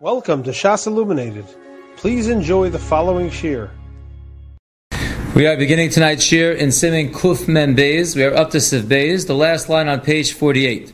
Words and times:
Welcome 0.00 0.44
to 0.44 0.50
Shas 0.50 0.86
Illuminated. 0.86 1.44
Please 1.96 2.28
enjoy 2.28 2.70
the 2.70 2.78
following 2.78 3.30
shir. 3.30 3.68
We 5.34 5.44
are 5.48 5.56
beginning 5.56 5.90
tonight's 5.90 6.22
shir 6.22 6.52
in 6.52 6.70
Simin 6.70 7.12
Kuf 7.12 7.48
Mem 7.48 7.74
Beis. 7.74 8.14
We 8.14 8.22
are 8.22 8.32
up 8.32 8.50
to 8.50 8.58
Siv 8.58 8.82
Beis, 8.82 9.26
the 9.26 9.34
last 9.34 9.68
line 9.68 9.88
on 9.88 10.00
page 10.00 10.34
48. 10.34 10.92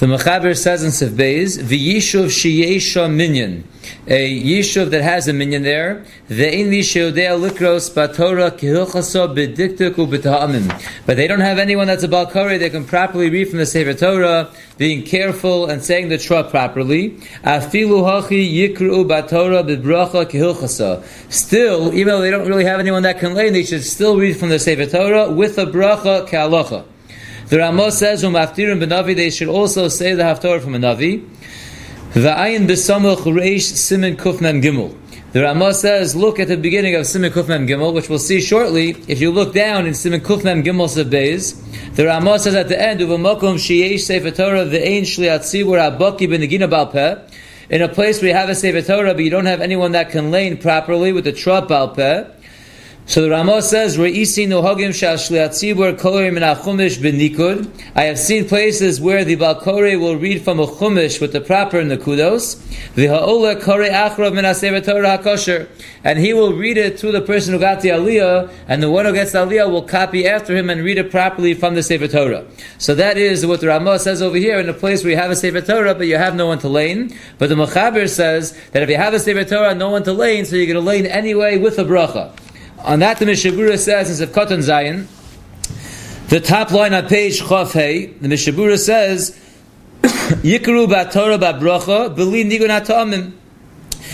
The 0.00 0.06
Mechaber 0.06 0.56
says 0.56 0.82
in 0.82 0.92
Siv 0.92 1.10
Beis, 1.10 1.58
V'yishuv 1.58 2.28
sheyesha 2.28 3.12
minyan. 3.12 3.64
A 4.08 4.42
yishuv 4.42 4.88
that 4.92 5.02
has 5.02 5.28
a 5.28 5.34
minyan 5.34 5.62
there. 5.62 6.06
the 6.26 6.36
Ve'in 6.36 6.70
v'sheodea 6.70 7.38
likros 7.38 7.92
batora 7.92 8.50
kihilchaso 8.50 9.36
b'diktuk 9.36 9.96
u'b'ta'amim. 9.96 11.04
But 11.04 11.18
they 11.18 11.26
don't 11.26 11.40
have 11.40 11.58
anyone 11.58 11.86
that's 11.86 12.02
a 12.02 12.08
Balkari 12.08 12.58
that 12.60 12.70
can 12.70 12.86
properly 12.86 13.28
read 13.28 13.50
from 13.50 13.58
the 13.58 13.66
Sefer 13.66 13.92
Torah, 13.92 14.48
being 14.78 15.02
careful 15.02 15.66
and 15.66 15.84
saying 15.84 16.08
the 16.08 16.16
Torah 16.16 16.44
properly. 16.44 17.10
Afilu 17.44 18.02
hachi 18.02 18.50
yikru 18.50 19.06
batora 19.06 19.62
b'bracha 19.62 20.24
kihilchasa. 20.24 21.04
Still, 21.30 21.92
even 21.92 22.06
though 22.06 22.22
they 22.22 22.30
don't 22.30 22.48
really 22.48 22.64
have 22.64 22.80
anyone 22.80 23.02
that 23.02 23.18
can 23.18 23.34
learn, 23.34 23.52
they 23.52 23.64
should 23.64 23.84
still 23.84 24.16
read 24.16 24.38
from 24.38 24.48
the 24.48 24.58
Sefer 24.58 24.86
Torah 24.86 25.30
with 25.30 25.58
a 25.58 25.66
bracha 25.66 26.26
ka'alacha. 26.26 26.86
The 27.50 27.58
Ramah 27.58 27.92
says, 27.92 28.22
"Umaftirim 28.24 28.82
benavi." 28.82 29.14
They 29.14 29.30
should 29.30 29.48
also 29.48 29.88
say 29.88 30.14
the 30.14 30.22
haftorah 30.22 30.62
from 30.62 30.76
a 30.76 30.78
navi. 30.78 31.28
The 32.14 32.30
ayin 32.30 32.66
besamuch 32.66 33.18
reish 33.18 33.74
simin 33.74 34.16
kufmem 34.16 34.62
gimel. 34.62 34.96
The 35.32 35.42
Ramah 35.42 35.74
says, 35.74 36.16
look 36.16 36.40
at 36.40 36.48
the 36.48 36.56
beginning 36.56 36.96
of 36.96 37.06
Simin 37.06 37.30
Kufmem 37.30 37.68
Gimel, 37.68 37.94
which 37.94 38.08
we'll 38.08 38.18
see 38.18 38.40
shortly. 38.40 38.96
If 39.06 39.20
you 39.20 39.30
look 39.30 39.54
down 39.54 39.86
in 39.86 39.94
Simin 39.94 40.22
Kufmem 40.22 40.64
Gimel 40.64 40.88
Sabbeis, 40.88 41.54
the 41.94 42.06
Ramah 42.06 42.40
says 42.40 42.56
at 42.56 42.66
the 42.66 42.80
end, 42.80 42.98
Uvamokum 42.98 43.54
Sheyesh 43.54 44.00
Sefer 44.00 44.32
Torah 44.32 44.64
Ve'ein 44.66 45.02
Shliat 45.02 45.42
Tzibur 45.42 45.78
Abaki 45.78 46.26
Benegina 46.26 46.68
Balpeh. 46.68 47.30
In 47.70 47.80
a 47.80 47.88
place 47.88 48.20
where 48.20 48.30
you 48.30 48.34
have 48.34 48.48
a 48.48 48.56
Sefer 48.56 48.82
Torah, 48.82 49.14
but 49.14 49.22
you 49.22 49.30
don't 49.30 49.46
have 49.46 49.60
anyone 49.60 49.92
that 49.92 50.10
can 50.10 50.32
lane 50.32 50.56
properly 50.56 51.12
with 51.12 51.22
the 51.22 51.32
Trop 51.32 51.68
Balpeh. 51.68 52.28
So 53.10 53.22
the 53.22 53.30
Ramah 53.30 53.62
says. 53.62 53.98
I 53.98 54.02
have 58.04 58.18
seen 58.20 58.48
places 58.48 59.00
where 59.00 59.24
the 59.24 59.34
balkore 59.34 59.98
will 59.98 60.16
read 60.16 60.42
from 60.42 60.60
a 60.60 60.66
chumish 60.68 61.20
with 61.20 61.32
the 61.32 61.40
proper 61.40 61.82
nekudos. 61.82 62.94
The 62.94 63.08
ha'ola 63.08 63.60
kore 63.60 63.80
achrav 63.80 64.32
min 64.32 64.44
Torah 64.84 65.18
hakosher, 65.18 65.68
and 66.04 66.20
he 66.20 66.32
will 66.32 66.52
read 66.52 66.78
it 66.78 66.98
to 66.98 67.10
the 67.10 67.20
person 67.20 67.52
who 67.52 67.58
got 67.58 67.80
the 67.80 67.88
aliyah, 67.88 68.48
and 68.68 68.80
the 68.80 68.88
one 68.88 69.06
who 69.06 69.12
gets 69.12 69.32
the 69.32 69.44
aliyah 69.44 69.68
will 69.68 69.82
copy 69.82 70.28
after 70.28 70.56
him 70.56 70.70
and 70.70 70.84
read 70.84 70.96
it 70.96 71.10
properly 71.10 71.52
from 71.52 71.74
the 71.74 71.82
Sefer 71.82 72.06
Torah. 72.06 72.46
So 72.78 72.94
that 72.94 73.18
is 73.18 73.44
what 73.44 73.60
the 73.60 73.66
Ramah 73.66 73.98
says 73.98 74.22
over 74.22 74.36
here 74.36 74.60
in 74.60 74.68
a 74.68 74.72
place 74.72 75.02
where 75.02 75.10
you 75.10 75.18
have 75.18 75.32
a 75.32 75.36
Sefer 75.36 75.62
Torah, 75.62 75.96
but 75.96 76.06
you 76.06 76.16
have 76.16 76.36
no 76.36 76.46
one 76.46 76.60
to 76.60 76.68
lane. 76.68 77.12
But 77.38 77.48
the 77.48 77.56
Mechaber 77.56 78.08
says 78.08 78.56
that 78.70 78.84
if 78.84 78.88
you 78.88 78.98
have 78.98 79.14
a 79.14 79.18
Sefer 79.18 79.42
Torah, 79.42 79.74
no 79.74 79.90
one 79.90 80.04
to 80.04 80.12
lane, 80.12 80.44
so 80.44 80.54
you're 80.54 80.66
going 80.66 80.76
to 80.76 80.80
lane 80.80 81.06
anyway 81.06 81.58
with 81.58 81.76
a 81.80 81.84
bracha. 81.84 82.32
On 82.84 82.98
that, 83.00 83.18
the 83.18 83.26
Mishabura 83.26 83.78
says 83.78 84.20
in 84.20 84.28
Zevkot 84.28 84.62
Zion, 84.62 85.06
the 86.28 86.40
top 86.40 86.70
line 86.70 86.94
on 86.94 87.06
page 87.08 87.40
Chof 87.40 87.72
Hey, 87.72 88.06
the 88.06 88.28
Mishabura 88.28 88.78
says, 88.78 89.38
ba'Torah 90.00 91.38
ba'bracha, 91.38 92.16
b'li 92.16 92.50
nigun 92.50 92.70
atomim. 92.70 93.32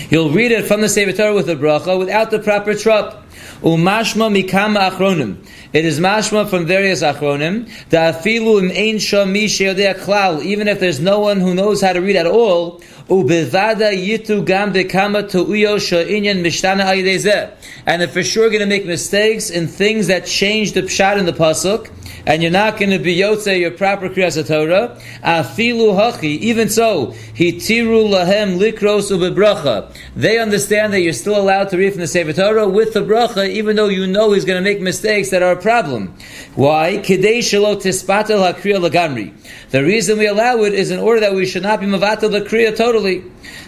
You'll 0.09 0.31
read 0.31 0.51
it 0.51 0.65
from 0.65 0.81
the 0.81 0.89
Sefer 0.89 1.13
Torah 1.13 1.33
with 1.33 1.49
a 1.49 1.55
bracha 1.55 1.97
without 1.97 2.29
the 2.29 2.39
proper 2.39 2.73
trop. 2.73 3.23
Umashma 3.61 4.43
mikama 4.43 4.91
achronim. 4.91 5.45
It 5.73 5.85
is 5.85 5.99
mashma 5.99 6.49
from 6.49 6.65
various 6.65 7.01
achronim. 7.01 7.69
Da'afilu 7.89 8.63
im 8.63 8.71
ein 8.71 8.99
sham 8.99 9.31
mi 9.31 9.45
klal. 9.47 10.43
Even 10.43 10.67
if 10.67 10.79
there's 10.79 10.99
no 10.99 11.19
one 11.19 11.39
who 11.39 11.55
knows 11.55 11.81
how 11.81 11.93
to 11.93 12.01
read 12.01 12.15
at 12.15 12.27
all, 12.27 12.81
ubevada 13.09 13.91
yitu 13.91 14.45
gam 14.45 14.73
bekama 14.73 15.23
tu'uyo 15.23 15.79
sha'inyan 15.79 16.41
mishtana 16.41 16.85
ayidezeh. 16.85 17.51
And 17.85 18.01
if 18.01 18.13
for 18.13 18.23
sure 18.23 18.49
going 18.49 18.59
to 18.59 18.65
make 18.65 18.85
mistakes 18.85 19.49
in 19.49 19.67
things 19.67 20.07
that 20.07 20.25
change 20.25 20.73
the 20.73 20.81
pshat 20.81 21.17
in 21.17 21.25
the 21.25 21.33
pasuk, 21.33 21.89
and 22.27 22.41
you're 22.41 22.51
not 22.51 22.77
going 22.77 22.89
to 22.91 22.99
be 22.99 23.15
yotze 23.15 23.57
your 23.57 23.71
proper 23.71 24.09
kriyas 24.09 24.45
Torah. 24.45 24.99
Afilu 25.23 25.95
hachi, 25.95 26.37
even 26.39 26.67
so, 26.69 27.07
hitiru 27.33 28.09
lahem 28.09 28.59
likros 28.59 29.09
ubebracha. 29.11 29.95
They 30.13 30.37
understand 30.37 30.91
that 30.91 30.99
you're 30.99 31.13
still 31.13 31.39
allowed 31.39 31.69
to 31.69 31.77
read 31.77 31.93
from 31.93 32.01
the 32.01 32.07
Sefer 32.07 32.33
Torah 32.33 32.67
with 32.67 32.93
the 32.93 32.99
bracha, 32.99 33.47
even 33.47 33.77
though 33.77 33.87
you 33.87 34.05
know 34.05 34.33
he's 34.33 34.43
going 34.43 34.61
to 34.61 34.69
make 34.69 34.81
mistakes 34.81 35.29
that 35.29 35.41
are 35.41 35.53
a 35.53 35.61
problem. 35.61 36.15
Why? 36.55 36.97
Kidei 36.97 37.39
shelo 37.39 37.77
tispatel 37.81 38.53
hakriya 38.53 38.85
lagamri. 38.85 39.33
The 39.69 39.83
reason 39.83 40.17
we 40.17 40.27
allow 40.27 40.63
it 40.63 40.73
is 40.73 40.91
in 40.91 40.99
order 40.99 41.21
that 41.21 41.33
we 41.33 41.45
should 41.45 41.63
not 41.63 41.79
be 41.79 41.85
mavatel 41.85 42.29
the 42.29 42.41
kriya 42.41 42.75
totally. 42.97 43.23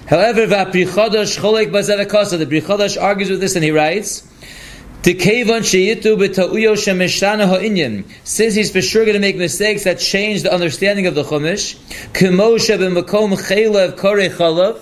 However, 0.07 0.47
the 0.47 2.45
Brichodash 2.45 3.01
argues 3.01 3.29
with 3.29 3.40
this 3.40 3.56
and 3.56 3.63
he 3.63 3.72
writes, 3.72 4.28
since 5.01 5.23
he's 8.53 8.72
for 8.72 8.81
sure 8.81 9.06
going 9.06 9.13
to 9.13 9.19
make 9.19 9.38
mistakes 9.38 9.85
that 9.85 10.00
change 10.00 10.44
the 10.44 10.53
understanding 10.53 11.07
of 11.07 11.16
the 11.16 11.23
Chumash, 11.23 11.78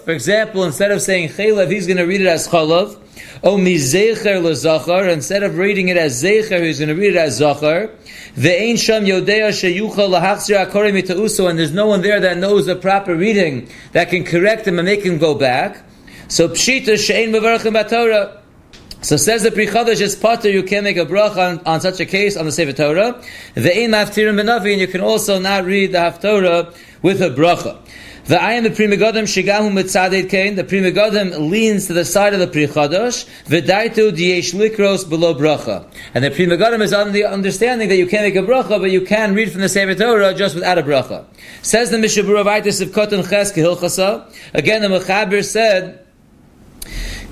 for 0.04 0.12
example, 0.12 0.64
instead 0.64 0.92
of 0.92 1.04
saying 1.04 1.30
chalev, 1.30 1.72
he's 1.72 1.86
going 1.86 1.98
to 1.98 2.06
read 2.06 2.22
it 2.22 2.28
as 2.28 2.48
chalav, 2.48 2.98
Oh, 3.44 3.54
or 3.54 3.60
mizecher 3.60 4.42
lezachar, 4.42 5.12
instead 5.12 5.44
of 5.44 5.58
reading 5.58 5.90
it 5.90 5.98
as 5.98 6.22
zecher, 6.22 6.64
he's 6.64 6.80
going 6.80 6.90
to 6.90 6.96
read 6.96 7.16
it 7.16 7.18
as 7.18 7.40
zachar. 7.40 7.92
Ve'ein 8.36 8.78
sham 8.78 9.06
yodea 9.06 9.50
sheyuchal 9.50 10.10
lahachzir 10.10 10.66
akore 10.66 10.92
mitauso, 10.92 11.50
and 11.50 11.58
there's 11.58 11.72
no 11.74 11.88
one 11.88 12.02
there 12.02 12.20
that 12.20 12.38
knows 12.38 12.66
the 12.66 12.76
proper 12.76 13.16
reading 13.16 13.70
that 13.92 14.10
can 14.10 14.24
correct 14.24 14.68
him 14.68 14.80
and 14.80 14.86
make 14.86 15.04
him 15.04 15.18
go 15.18 15.36
back. 15.36 15.84
So 16.28 16.50
pshita 16.50 16.98
she'ein 16.98 17.32
mevarachim 17.32 17.74
b'Torah. 17.74 18.42
So 19.02 19.16
says 19.16 19.44
the 19.44 19.52
Pri 19.52 19.68
Chadash 19.68 20.02
is 20.02 20.16
potter, 20.16 20.50
you 20.50 20.64
can 20.64 20.84
make 20.84 20.98
a 20.98 21.06
bracha 21.06 21.60
on, 21.60 21.66
on, 21.68 21.82
such 21.82 22.00
a 22.00 22.06
case 22.06 22.36
on 22.36 22.46
the 22.46 22.52
Sefer 22.52 22.74
Torah. 22.74 23.22
Ve'in 23.56 23.90
maftirim 23.90 24.42
benavi, 24.42 24.72
and 24.72 24.82
you 24.82 24.88
can 24.88 25.02
also 25.02 25.40
not 25.40 25.66
read 25.66 25.92
the 25.92 26.00
Haftorah 26.00 26.76
with 27.04 27.22
a 27.22 27.30
bracha. 27.30 27.78
The 28.28 28.36
ayin 28.36 28.64
the 28.64 28.72
Pri 28.72 28.88
Megadim 28.88 29.24
shigahu 29.24 29.72
mitzadid 29.72 30.30
kain. 30.30 30.56
The 30.56 30.66
Pri 30.66 30.82
Megadim 30.82 31.50
leans 31.50 31.88
to 31.88 31.94
the 31.94 32.04
side 32.04 32.34
of 32.34 32.42
the 32.42 32.48
Pri 32.48 32.68
Chadash. 32.68 33.26
V'daitu 33.46 34.12
diyesh 34.12 34.54
likros 34.54 35.08
below 35.08 35.34
bracha. 35.34 35.90
And 36.14 36.26
the 36.26 36.32
Pri 36.32 36.46
Megadim 36.46 36.82
is 36.82 36.92
on 36.92 37.14
the 37.14 37.24
understanding 37.24 37.88
that 37.88 37.96
you 37.96 38.06
can't 38.06 38.24
make 38.24 38.36
a 38.36 38.46
bracha, 38.46 38.82
but 38.82 38.92
you 38.92 39.00
can 39.00 39.34
read 39.34 39.50
from 39.50 39.62
the 39.62 39.70
Sefer 39.70 39.96
Torah 39.96 40.34
just 40.34 40.56
without 40.56 40.78
a 40.78 40.84
bracha. 40.84 41.24
Says 41.62 41.90
the 41.90 41.96
Mishabura 41.96 42.44
Vaitis 42.44 42.82
of 42.82 42.90
Kotan 42.90 43.24
Ches. 43.30 43.52
Again, 44.54 44.82
the 44.82 44.90
Mechaber 44.90 45.42
said 45.42 46.06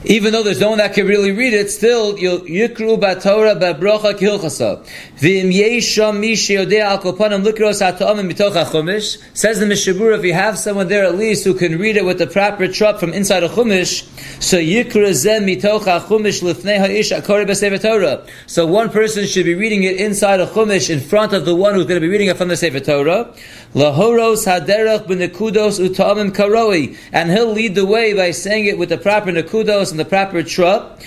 even 0.06 0.34
though 0.34 0.44
there's 0.44 0.60
no 0.60 0.70
one 0.70 0.78
that 0.80 0.94
can 0.94 1.08
really 1.08 1.32
read 1.32 1.54
it, 1.54 1.72
still 1.72 2.16
yikru 2.16 3.00
batorah 3.00 3.60
babrocha 3.60 4.14
kilchasa. 4.14 4.86
V'im 5.18 5.54
yesham 5.54 6.20
mi 6.20 6.34
sheyodei 6.34 6.82
al 6.82 7.00
kopanim 7.00 7.46
likros 7.46 7.80
ha'ta'amim 7.82 8.32
mitoch 8.32 8.54
ha'chumish. 8.54 9.22
Says 9.36 9.60
the 9.60 9.66
Mishabur, 9.66 10.18
if 10.18 10.24
you 10.24 10.34
have 10.34 10.58
someone 10.58 10.88
there 10.88 11.06
at 11.06 11.16
least 11.16 11.44
who 11.44 11.54
can 11.54 11.78
read 11.78 11.98
it 11.98 12.06
with 12.06 12.18
the 12.18 12.28
proper 12.28 12.68
trup 12.68 13.00
from 13.00 13.14
inside 13.14 13.44
a 13.44 13.50
chumish, 13.50 14.04
so 14.42 14.58
yikra 14.58 15.14
zem 15.14 15.46
mitoch 15.46 15.86
ha'chumish 15.86 16.42
lifnei 16.42 16.78
ha'ish 16.78 17.12
akori 17.12 17.46
b'sefer 17.46 17.82
Torah. 17.82 18.26
So 18.48 18.66
one 18.66 18.90
person 18.90 19.26
should 19.26 19.46
be 19.46 19.56
reading 19.56 19.84
it 19.84 19.98
inside 19.98 20.40
a 20.40 20.48
chumish 20.48 20.90
in 20.90 21.00
front 21.00 21.34
of 21.34 21.46
the 21.46 21.56
one 21.56 21.74
who's 21.74 21.86
going 21.86 22.00
to 22.00 22.06
be 22.06 22.10
reading 22.10 22.28
it 22.28 22.38
from 22.38 22.48
the 22.48 22.58
Sefer 22.58 22.80
Torah. 22.80 23.34
Lahoros 23.76 24.46
haderach 24.48 25.06
b'nekudos 25.06 25.80
uta'amim 25.86 26.32
karoi. 26.32 26.98
And 27.12 27.30
he'll 27.30 27.52
lead 27.52 27.76
the 27.76 27.86
way 27.86 28.14
by 28.14 28.32
saying 28.32 28.66
it 28.66 28.78
with 28.78 28.90
the 28.90 28.98
proper 28.98 29.32
nekudos 29.32 29.92
and 29.92 30.00
the 30.00 30.06
proper 30.06 30.42
trup. 30.44 31.02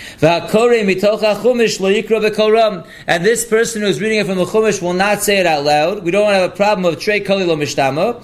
And 3.07 3.25
this 3.25 3.45
person 3.47 3.83
who's 3.83 4.01
reading 4.01 4.19
it 4.19 4.27
from 4.27 4.37
the 4.37 4.45
Chumash 4.45 4.83
will 4.83 4.93
not 4.93 5.23
say 5.23 5.39
it 5.39 5.47
out 5.47 5.65
loud. 5.65 6.05
We 6.05 6.11
don't 6.11 6.25
want 6.25 6.35
to 6.35 6.41
have 6.41 6.53
a 6.53 6.55
problem 6.57 6.85
of 6.85 7.01
trey 7.01 7.21
kali 7.21 7.45
lo 7.45 7.57
mishtama. 7.57 8.23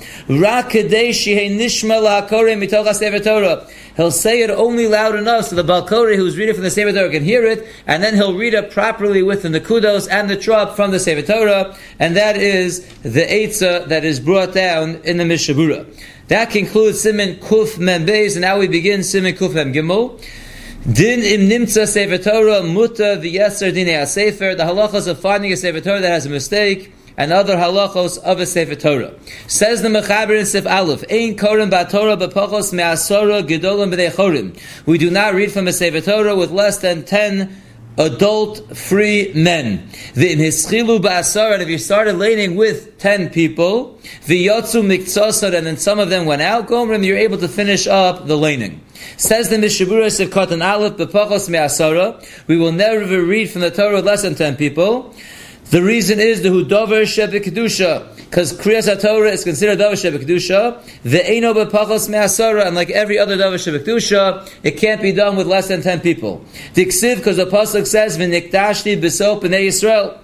He'll 3.96 4.10
say 4.10 4.42
it 4.42 4.50
only 4.50 4.88
loud 4.88 5.14
enough 5.14 5.44
so 5.46 5.54
the 5.54 5.62
Balkori 5.62 6.16
who's 6.16 6.36
reading 6.36 6.54
from 6.54 6.64
the 6.64 6.70
Sefer 6.70 6.92
Torah 6.92 7.10
can 7.10 7.22
hear 7.22 7.44
it, 7.44 7.64
and 7.86 8.02
then 8.02 8.14
he'll 8.16 8.36
read 8.36 8.52
it 8.52 8.72
properly 8.72 9.22
with 9.22 9.42
the 9.42 9.48
Nekudos 9.48 10.08
and 10.10 10.28
the 10.28 10.36
Trop 10.36 10.74
from 10.74 10.90
the 10.90 10.98
Sefer 10.98 11.22
Torah, 11.22 11.76
and 12.00 12.16
that 12.16 12.36
is 12.36 12.84
the 13.02 13.24
Eitzah 13.24 13.86
that 13.86 14.04
is 14.04 14.18
brought 14.18 14.33
down 14.52 14.96
in 15.04 15.16
the 15.16 15.24
Mishabura. 15.24 15.86
That 16.28 16.50
concludes 16.50 17.04
Siman 17.04 17.38
Kuf 17.38 17.78
Mem 17.78 18.06
Beis, 18.06 18.32
and 18.32 18.42
now 18.42 18.58
we 18.58 18.68
begin 18.68 19.00
Siman 19.00 19.32
Kuf 19.34 19.54
Mem 19.54 19.72
Gimel. 19.72 20.20
Din 20.92 21.20
im 21.20 21.48
nimtza 21.48 21.86
sefer 21.86 22.18
Torah 22.18 22.62
muta 22.62 23.16
the 23.16 23.36
yeser 23.36 23.72
dinei 23.72 24.06
sefer 24.06 24.54
the 24.54 24.64
halachos 24.64 25.06
of 25.06 25.18
finding 25.18 25.50
a 25.52 25.56
sefer 25.56 25.80
Torah 25.80 26.00
that 26.00 26.10
has 26.10 26.26
a 26.26 26.30
mistake 26.30 26.92
and 27.16 27.32
other 27.32 27.56
halachos 27.56 28.18
of 28.18 28.38
a 28.38 28.44
sefer 28.44 28.74
Torah. 28.74 29.14
Says 29.46 29.80
the 29.80 29.88
Mechaber 29.88 30.38
in 30.38 30.44
Sif 30.44 30.66
Aleph, 30.66 31.02
Ein 31.10 31.36
korim 31.36 31.70
ba 31.70 31.86
Torah 31.90 32.18
b'pachos 32.18 32.74
me'asora 32.74 33.42
gedolim 33.42 33.94
b'nei 33.94 34.10
chorim. 34.10 34.58
We 34.84 34.98
do 34.98 35.10
not 35.10 35.32
read 35.32 35.52
from 35.52 35.68
a 35.68 35.72
sefer 35.72 36.02
Torah 36.02 36.36
with 36.36 36.50
less 36.50 36.78
than 36.78 37.04
ten 37.04 37.62
adult 37.96 38.76
free 38.76 39.32
men. 39.34 39.88
The 40.14 40.32
in 40.32 40.38
Hischilu 40.38 41.00
Ba'asar, 41.00 41.52
and 41.52 41.62
if 41.62 41.68
you 41.68 41.78
started 41.78 42.16
laning 42.16 42.56
with 42.56 42.98
10 42.98 43.30
people, 43.30 44.00
the 44.26 44.46
Yotzu 44.46 44.82
Miktsosar, 44.82 45.54
and 45.54 45.66
then 45.66 45.76
some 45.76 45.98
of 45.98 46.10
them 46.10 46.26
went 46.26 46.42
out, 46.42 46.68
Gomrim, 46.68 47.04
you're 47.04 47.18
able 47.18 47.38
to 47.38 47.48
finish 47.48 47.86
up 47.86 48.26
the 48.26 48.36
laning. 48.36 48.80
Says 49.16 49.48
the 49.48 49.56
Mishabura 49.56 50.06
Sivkot 50.06 50.50
and 50.50 50.62
Aleph, 50.62 50.94
Bepachos 50.94 51.48
Me'asara, 51.48 52.24
we 52.46 52.56
will 52.56 52.72
never 52.72 53.22
read 53.22 53.50
from 53.50 53.60
the 53.60 53.70
Torah 53.70 53.96
with 53.96 54.06
less 54.06 54.22
than 54.22 54.34
10 54.34 54.56
people. 54.56 55.14
The 55.74 55.82
reason 55.82 56.20
is 56.20 56.40
the 56.40 56.50
Hudover 56.50 57.02
Shebe 57.02 57.42
Kedusha, 57.42 58.14
because 58.16 58.52
Kriyas 58.52 59.02
Torah 59.02 59.30
is 59.30 59.42
considered 59.42 59.78
Dover 59.78 59.96
Shebe 59.96 60.24
Kedusha. 60.24 60.80
The 61.02 61.18
Eino 61.18 61.52
Bepachos 61.52 62.08
Me'asara, 62.08 62.64
and 62.64 62.76
like 62.76 62.90
every 62.90 63.18
other 63.18 63.36
Dover 63.36 63.56
Shebe 63.56 63.84
Kedusha, 63.84 64.48
it 64.62 64.78
can't 64.78 65.02
be 65.02 65.10
done 65.10 65.34
with 65.34 65.48
less 65.48 65.66
than 65.66 65.82
10 65.82 65.98
people. 65.98 66.44
Diksiv, 66.74 67.16
because 67.16 67.38
the 67.38 67.46
Pasuk 67.46 67.88
says, 67.88 68.16
V'niktashti 68.16 69.02
B'sop 69.02 69.42
B'nei 69.42 69.66
Yisrael. 69.66 70.16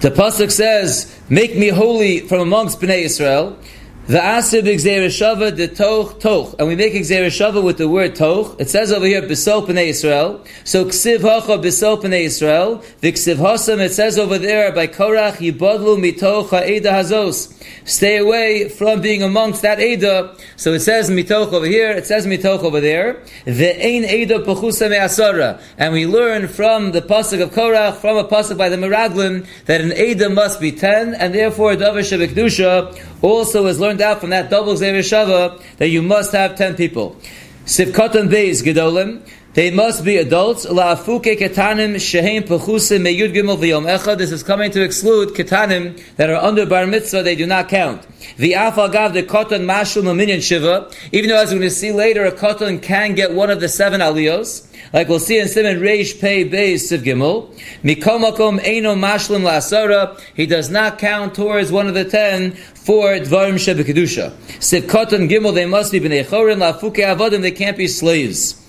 The 0.00 0.10
Pasuk 0.10 0.50
says, 0.50 1.14
Make 1.28 1.58
me 1.58 1.68
holy 1.68 2.20
from 2.20 2.40
amongst 2.40 2.80
B'nei 2.80 3.04
Yisrael. 3.04 3.61
The 4.08 4.18
asib 4.18 4.64
shava 4.64 5.56
the 5.56 5.68
toch 5.68 6.18
toch, 6.18 6.56
and 6.58 6.66
we 6.66 6.74
make 6.74 6.92
shava 6.92 7.62
with 7.62 7.78
the 7.78 7.88
word 7.88 8.16
toch. 8.16 8.60
It 8.60 8.68
says 8.68 8.90
over 8.90 9.06
here 9.06 9.22
besol 9.22 9.64
pnei 9.64 9.86
Israel. 9.86 10.44
So 10.64 10.86
ksiv 10.86 11.20
hacha 11.20 11.62
besol 11.62 12.02
pnei 12.02 12.24
Israel. 12.24 12.82
The 12.98 13.12
ksiv 13.12 13.36
hasam 13.36 13.78
it 13.78 13.92
says 13.92 14.18
over 14.18 14.38
there 14.38 14.72
by 14.72 14.88
Korach 14.88 15.34
yibodlu 15.34 16.02
mitoch 16.02 16.50
ha'eda 16.50 16.90
hazos. 16.90 17.56
Stay 17.84 18.16
away 18.16 18.68
from 18.68 19.02
being 19.02 19.22
amongst 19.22 19.62
that 19.62 19.78
eda. 19.78 20.34
So 20.56 20.72
it 20.72 20.80
says 20.80 21.08
mitoch 21.08 21.52
over 21.52 21.66
here. 21.66 21.92
It 21.92 22.04
says 22.04 22.26
mitoch 22.26 22.64
over 22.64 22.80
there. 22.80 23.22
The 23.44 23.86
ein 23.86 24.04
eda 24.04 24.40
pechusa 24.40 24.90
me'asara, 24.90 25.62
and 25.78 25.92
we 25.92 26.08
learn 26.08 26.48
from 26.48 26.90
the 26.90 27.02
pasuk 27.02 27.40
of 27.40 27.50
Korach 27.50 27.98
from 27.98 28.16
a 28.16 28.24
pasuk 28.24 28.58
by 28.58 28.68
the 28.68 28.76
Meraglim 28.76 29.46
that 29.66 29.80
an 29.80 29.92
eda 29.92 30.28
must 30.28 30.60
be 30.60 30.72
ten, 30.72 31.14
and 31.14 31.32
therefore 31.32 31.72
a 31.72 31.76
davar 31.76 32.00
shebekdusha 32.00 33.11
also 33.22 33.66
is 33.66 33.80
learned 33.80 34.02
out 34.02 34.20
from 34.20 34.30
that 34.30 34.50
double 34.50 34.74
Shava 34.74 35.62
that 35.78 35.88
you 35.88 36.02
must 36.02 36.32
have 36.32 36.56
ten 36.56 36.74
people. 36.74 37.16
Sivkatan 37.64 38.28
Beis 38.28 38.62
Gedolim, 38.62 39.26
they 39.54 39.70
must 39.70 40.04
be 40.04 40.16
adults. 40.16 40.64
La'afuke 40.64 41.38
ketanim 41.38 42.00
shehem 42.00 42.42
pechusim 42.44 43.02
meyud 43.02 43.34
gimel 43.34 43.58
v'yom 43.58 43.84
echad. 43.86 44.18
This 44.18 44.32
is 44.32 44.42
coming 44.42 44.70
to 44.70 44.82
exclude 44.82 45.30
ketanim 45.30 46.00
that 46.16 46.30
are 46.30 46.36
under 46.36 46.64
bar 46.64 46.86
mitzvah. 46.86 47.22
They 47.22 47.36
do 47.36 47.46
not 47.46 47.68
count. 47.68 48.06
The 48.38 48.52
afal 48.52 49.12
the 49.12 49.22
kotan 49.22 49.64
mashul 49.64 50.04
maminyan 50.04 50.42
shiva. 50.42 50.90
Even 51.12 51.28
though 51.28 51.36
as 51.36 51.50
we're 51.50 51.58
going 51.58 51.68
to 51.68 51.74
see 51.74 51.92
later, 51.92 52.24
a 52.24 52.32
kotan 52.32 52.82
can 52.82 53.14
get 53.14 53.34
one 53.34 53.50
of 53.50 53.60
the 53.60 53.68
seven 53.68 54.00
aliyos. 54.00 54.68
Like 54.92 55.08
we'll 55.08 55.20
see 55.20 55.38
in 55.38 55.48
Simon 55.48 55.80
Reish 55.80 56.20
Pei 56.20 56.48
Beis 56.48 56.90
Siv 56.90 57.02
Gimel. 57.02 57.54
Mikomakom 57.82 58.58
Eino 58.60 58.96
Mashlim 58.96 59.42
Lasara. 59.42 60.18
He 60.34 60.46
does 60.46 60.70
not 60.70 60.98
count 60.98 61.34
towards 61.34 61.70
one 61.70 61.88
of 61.88 61.94
the 61.94 62.04
ten 62.04 62.52
for 62.52 63.08
Dvarim 63.14 63.54
Shebekadusha. 63.54 64.30
Siv 64.60 64.82
Kotan 64.82 65.28
Gimel, 65.30 65.54
they 65.54 65.66
must 65.66 65.92
be 65.92 66.00
B'nei 66.00 66.24
Chorin, 66.24 66.58
Lafuke 66.58 66.96
Avodim, 66.96 67.42
they 67.42 67.50
can't 67.50 67.76
be 67.76 67.88
slaves. 67.88 68.61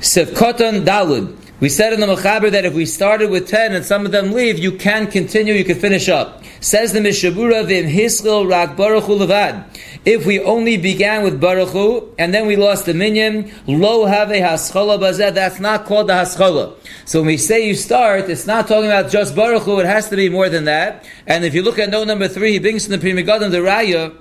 Sefkotan 0.00 0.84
Dalud. 0.84 1.36
We 1.60 1.68
said 1.68 1.92
in 1.92 2.00
the 2.00 2.06
Mechaber 2.06 2.50
that 2.52 2.64
if 2.64 2.72
we 2.72 2.86
started 2.86 3.28
with 3.30 3.46
10 3.46 3.74
and 3.74 3.84
some 3.84 4.06
of 4.06 4.12
them 4.12 4.32
leave, 4.32 4.58
you 4.58 4.72
can 4.72 5.06
continue, 5.10 5.52
you 5.52 5.64
can 5.64 5.78
finish 5.78 6.08
up. 6.08 6.42
Says 6.60 6.94
the 6.94 7.00
Mishabura, 7.00 7.66
Vim 7.66 7.84
Hislil 7.84 8.48
Rak 8.48 8.78
Baruch 8.78 9.04
Levad. 9.04 9.66
If 10.06 10.24
we 10.24 10.40
only 10.40 10.78
began 10.78 11.22
with 11.22 11.38
Baruch 11.38 12.14
and 12.18 12.32
then 12.32 12.46
we 12.46 12.56
lost 12.56 12.86
the 12.86 12.94
minyan, 12.94 13.52
Lo 13.66 14.06
Have 14.06 14.28
Haschala 14.28 14.98
Bazeh, 14.98 15.34
that's 15.34 15.60
not 15.60 15.84
called 15.84 16.08
the 16.08 16.14
Haschala. 16.14 16.74
So 17.04 17.20
when 17.20 17.26
we 17.26 17.36
say 17.36 17.66
you 17.66 17.74
start, 17.74 18.30
it's 18.30 18.46
not 18.46 18.68
talking 18.68 18.86
about 18.86 19.10
just 19.10 19.36
Baruch 19.36 19.68
it 19.68 19.86
has 19.86 20.08
to 20.08 20.16
be 20.16 20.30
more 20.30 20.48
than 20.48 20.64
that. 20.64 21.06
And 21.26 21.44
if 21.44 21.54
you 21.54 21.62
look 21.62 21.78
at 21.78 21.90
note 21.90 22.06
number 22.06 22.28
three, 22.28 22.52
he 22.52 22.58
brings 22.58 22.86
in 22.86 22.92
the 22.92 22.98
Pri 22.98 23.12
Megadim, 23.12 23.50
the 23.50 23.58
Raya, 23.58 24.16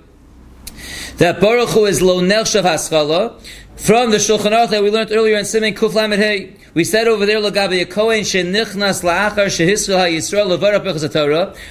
that 1.20 1.40
Baruch 1.40 1.76
is 1.88 2.02
Lo 2.02 2.22
Nelshav 2.22 2.64
Haschala, 2.64 3.42
from 3.80 4.12
the 4.12 4.18
Shulchan 4.18 4.52
Aruch 4.52 4.70
that 4.70 4.84
we 4.84 4.92
learned 4.92 5.12
earlier 5.12 5.38
in 5.38 5.46
Simen 5.46 5.74
Kuf 5.74 5.94
Lamed 5.94 6.16
Hey, 6.16 6.54
we 6.76 6.84
said 6.84 7.08
over 7.08 7.26
there, 7.26 7.40
Lagabi 7.40 7.84
La'achar. 7.86 9.00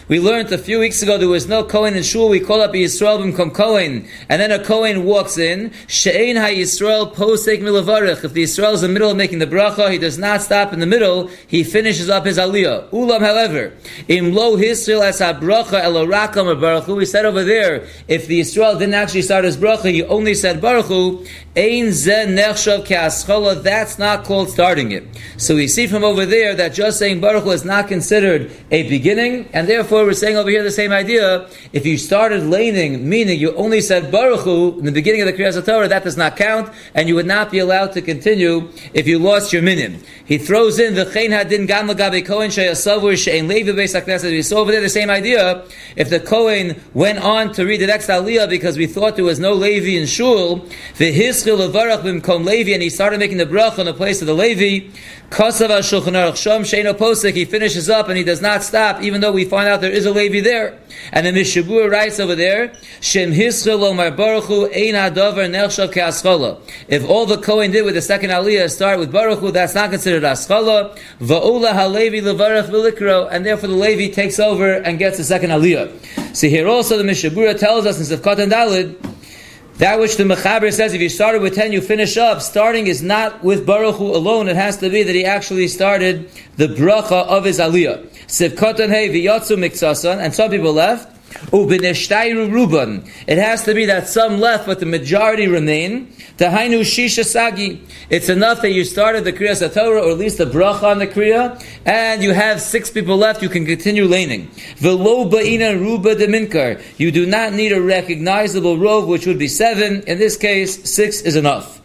We 0.08 0.18
learned 0.18 0.52
a 0.52 0.58
few 0.58 0.80
weeks 0.80 1.02
ago 1.02 1.18
there 1.18 1.28
was 1.28 1.46
no 1.46 1.62
Kohen 1.62 1.94
in 1.94 2.02
Shul. 2.02 2.28
We 2.28 2.40
call 2.40 2.60
up 2.60 2.72
Yisrael 2.72 3.20
B'mkom 3.20 3.54
Kohen, 3.54 4.08
and 4.28 4.42
then 4.42 4.50
a 4.50 4.60
Kohen 4.62 5.04
walks 5.04 5.38
in. 5.38 5.72
She'ein 5.86 6.34
HaYisrael 6.34 7.14
Posek 7.14 7.60
Milavarach. 7.60 8.24
If 8.24 8.32
the 8.32 8.42
Yisrael 8.42 8.72
is 8.72 8.82
in 8.82 8.90
the 8.90 8.94
middle 8.94 9.10
of 9.10 9.16
making 9.16 9.38
the 9.38 9.46
bracha, 9.46 9.92
he 9.92 9.98
does 9.98 10.18
not 10.18 10.42
stop 10.42 10.72
in 10.72 10.80
the 10.80 10.86
middle. 10.86 11.28
He 11.46 11.62
finishes 11.62 12.10
up 12.10 12.26
his 12.26 12.38
aliyah. 12.38 12.90
Ulam, 12.90 13.20
however, 13.20 13.74
Im 14.08 14.34
Lo 14.34 14.56
Hisrael 14.56 15.02
as 15.02 15.20
HaBracha 15.20 15.82
Elorakam 15.82 16.60
Baruch 16.60 16.88
We 16.88 17.06
said 17.06 17.24
over 17.24 17.44
there, 17.44 17.86
if 18.08 18.26
the 18.26 18.40
Yisrael 18.40 18.76
didn't 18.78 18.94
actually 18.94 19.22
start 19.22 19.44
his 19.44 19.56
bracha, 19.56 19.92
he 19.92 20.02
only 20.02 20.34
said 20.34 20.60
Baruch 20.60 20.86
Hu. 20.86 21.24
Ein. 21.56 21.92
That's 22.04 23.98
not 23.98 24.24
called 24.24 24.50
starting 24.50 24.92
it. 24.92 25.04
So 25.36 25.54
we 25.54 25.68
see 25.68 25.86
from 25.86 26.04
over 26.04 26.26
there 26.26 26.54
that 26.54 26.74
just 26.74 26.98
saying 26.98 27.20
Baruch 27.20 27.44
Hu 27.44 27.50
is 27.50 27.64
not 27.64 27.88
considered 27.88 28.50
a 28.70 28.88
beginning, 28.88 29.48
and 29.52 29.68
therefore 29.68 30.04
we're 30.04 30.12
saying 30.12 30.36
over 30.36 30.50
here 30.50 30.62
the 30.62 30.70
same 30.70 30.92
idea. 30.92 31.48
If 31.72 31.86
you 31.86 31.98
started 31.98 32.44
laning, 32.44 33.08
meaning 33.08 33.38
you 33.38 33.54
only 33.54 33.80
said 33.80 34.10
Baruch 34.10 34.40
Hu 34.40 34.78
in 34.78 34.84
the 34.84 34.92
beginning 34.92 35.22
of 35.22 35.26
the 35.26 35.32
Kriyas 35.32 35.64
Torah, 35.64 35.88
that 35.88 36.04
does 36.04 36.16
not 36.16 36.36
count, 36.36 36.70
and 36.94 37.08
you 37.08 37.14
would 37.14 37.26
not 37.26 37.50
be 37.50 37.58
allowed 37.58 37.92
to 37.92 38.02
continue 38.02 38.70
if 38.94 39.06
you 39.06 39.18
lost 39.18 39.52
your 39.52 39.62
minim. 39.62 40.02
He 40.24 40.38
throws 40.38 40.78
in 40.78 40.94
the 40.94 41.04
Chen 41.04 41.30
Hadin 41.30 41.66
Gam 41.66 41.88
Kohen 41.88 42.50
Sheyasavur 42.50 43.14
Shein 43.14 43.48
Levi 43.48 43.70
Beis. 43.72 44.22
We 44.24 44.42
saw 44.42 44.58
over 44.58 44.72
there 44.72 44.80
the 44.80 44.88
same 44.88 45.10
idea. 45.10 45.64
If 45.96 46.10
the 46.10 46.20
Kohen 46.20 46.80
went 46.94 47.18
on 47.18 47.52
to 47.54 47.64
read 47.64 47.80
the 47.80 47.86
next 47.86 48.08
Aliyah 48.08 48.48
because 48.48 48.76
we 48.76 48.86
thought 48.86 49.16
there 49.16 49.24
was 49.24 49.38
no 49.40 49.54
Levi 49.54 49.98
in 49.98 50.06
Shul, 50.06 50.66
the 50.98 51.12
Hischil 51.12 51.58
Levarach 51.88 52.02
Bimkom 52.02 52.44
Levi, 52.44 52.72
and 52.72 52.82
he 52.82 52.90
started 52.90 53.18
making 53.18 53.38
the 53.38 53.46
brach 53.46 53.78
on 53.78 53.86
the 53.86 53.94
place 53.94 54.20
of 54.20 54.26
the 54.26 54.34
Levi, 54.34 54.88
Kosav 55.30 55.68
Shulchan 55.68 56.12
Aruch 56.12 56.34
Shom 56.34 56.60
Sheino. 56.60 57.32
He 57.34 57.44
finishes 57.44 57.88
up 57.88 58.08
and 58.08 58.16
he 58.16 58.24
does 58.24 58.40
not 58.42 58.62
stop, 58.62 59.02
even 59.02 59.20
though 59.20 59.32
we 59.32 59.44
find 59.44 59.68
out 59.68 59.80
there 59.80 59.90
is 59.90 60.06
a 60.06 60.10
Levi 60.10 60.40
there. 60.40 60.78
And 61.12 61.26
the 61.26 61.32
Mishabur 61.32 61.90
writes 61.90 62.20
over 62.20 62.34
there, 62.34 62.74
Shem 63.00 63.32
Hischel 63.32 63.82
Omar 63.82 64.10
Baruch 64.10 64.50
Ein 64.50 64.94
Hadover 64.94 65.48
Nechshav. 65.48 66.60
If 66.88 67.08
all 67.08 67.26
the 67.26 67.38
Kohen 67.38 67.70
did 67.70 67.84
with 67.84 67.94
the 67.94 68.02
second 68.02 68.30
Aliyah 68.30 68.70
start 68.70 68.98
with 68.98 69.12
Baruch 69.12 69.52
that's 69.52 69.74
not 69.74 69.90
considered 69.90 70.22
Aschola. 70.22 70.98
Va'ula 71.20 71.72
HaLevi 71.72 72.20
Levarach 72.22 72.68
V'likro, 72.68 73.28
and 73.30 73.46
therefore 73.46 73.68
the 73.68 73.74
Levi 73.74 74.12
takes 74.12 74.38
over 74.38 74.74
and 74.74 74.98
gets 74.98 75.16
the 75.18 75.24
second 75.24 75.50
Aliyah. 75.50 76.36
See 76.36 76.50
here 76.50 76.68
also 76.68 76.98
the 76.98 77.04
Mishabura 77.04 77.58
tells 77.58 77.86
us 77.86 77.98
in 77.98 78.18
Sefkat 78.18 78.38
and 78.38 78.52
Dalid, 78.52 79.17
that 79.78 79.98
which 79.98 80.16
the 80.16 80.24
Mechaber 80.24 80.72
says, 80.72 80.92
if 80.92 81.00
you 81.00 81.08
started 81.08 81.42
with 81.42 81.54
10, 81.54 81.72
you 81.72 81.80
finish 81.80 82.16
up, 82.16 82.42
starting 82.42 82.86
is 82.86 83.02
not 83.02 83.42
with 83.42 83.66
Baruch 83.66 83.96
Hu 83.96 84.14
alone, 84.14 84.48
it 84.48 84.56
has 84.56 84.76
to 84.78 84.90
be 84.90 85.02
that 85.02 85.14
he 85.14 85.24
actually 85.24 85.68
started 85.68 86.30
the 86.56 86.66
bracha 86.66 87.26
of 87.26 87.44
his 87.44 87.58
aliyah. 87.58 88.06
Sivkotan 88.26 88.90
hey 88.90 89.08
v'yotzu 89.08 89.56
miksasan, 89.56 90.18
and 90.18 90.34
some 90.34 90.50
people 90.50 90.72
left. 90.72 91.17
Ruban. 91.50 93.08
It 93.26 93.38
has 93.38 93.64
to 93.64 93.74
be 93.74 93.86
that 93.86 94.08
some 94.08 94.40
left, 94.40 94.66
but 94.66 94.80
the 94.80 94.86
majority 94.86 95.46
remain. 95.46 96.12
Tahainu 96.36 96.80
shisha 96.80 97.24
sagi. 97.24 97.82
It's 98.10 98.28
enough 98.28 98.62
that 98.62 98.70
you 98.70 98.84
started 98.84 99.24
the 99.24 99.32
Kriya 99.32 99.72
Torah, 99.72 100.02
or 100.02 100.10
at 100.10 100.18
least 100.18 100.38
the 100.38 100.46
bracha 100.46 100.84
on 100.84 100.98
the 100.98 101.06
Kriya, 101.06 101.62
and 101.84 102.22
you 102.22 102.32
have 102.32 102.60
six 102.60 102.90
people 102.90 103.16
left, 103.16 103.42
you 103.42 103.48
can 103.48 103.66
continue 103.66 104.04
laning. 104.04 104.48
Velo 104.76 105.28
ba'ina 105.28 105.78
ruba 105.78 106.14
de 106.14 106.78
You 106.96 107.10
do 107.10 107.26
not 107.26 107.52
need 107.52 107.72
a 107.72 107.80
recognizable 107.80 108.78
robe, 108.78 109.08
which 109.08 109.26
would 109.26 109.38
be 109.38 109.48
seven. 109.48 110.02
In 110.02 110.18
this 110.18 110.36
case, 110.36 110.88
six 110.88 111.22
is 111.22 111.36
enough. 111.36 111.77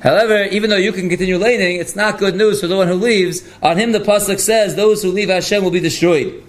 However, 0.00 0.44
even 0.44 0.70
though 0.70 0.76
you 0.76 0.92
can 0.92 1.08
continue 1.08 1.38
laning, 1.38 1.76
it's 1.80 1.96
not 1.96 2.18
good 2.18 2.36
news 2.36 2.60
for 2.60 2.66
the 2.66 2.76
one 2.76 2.88
who 2.88 2.94
leaves. 2.94 3.42
On 3.62 3.76
him, 3.76 3.92
the 3.92 4.00
pasuk 4.00 4.38
says, 4.38 4.76
"Those 4.76 5.02
who 5.02 5.10
leave 5.10 5.28
Hashem 5.28 5.64
will 5.64 5.70
be 5.70 5.80
destroyed." 5.80 6.45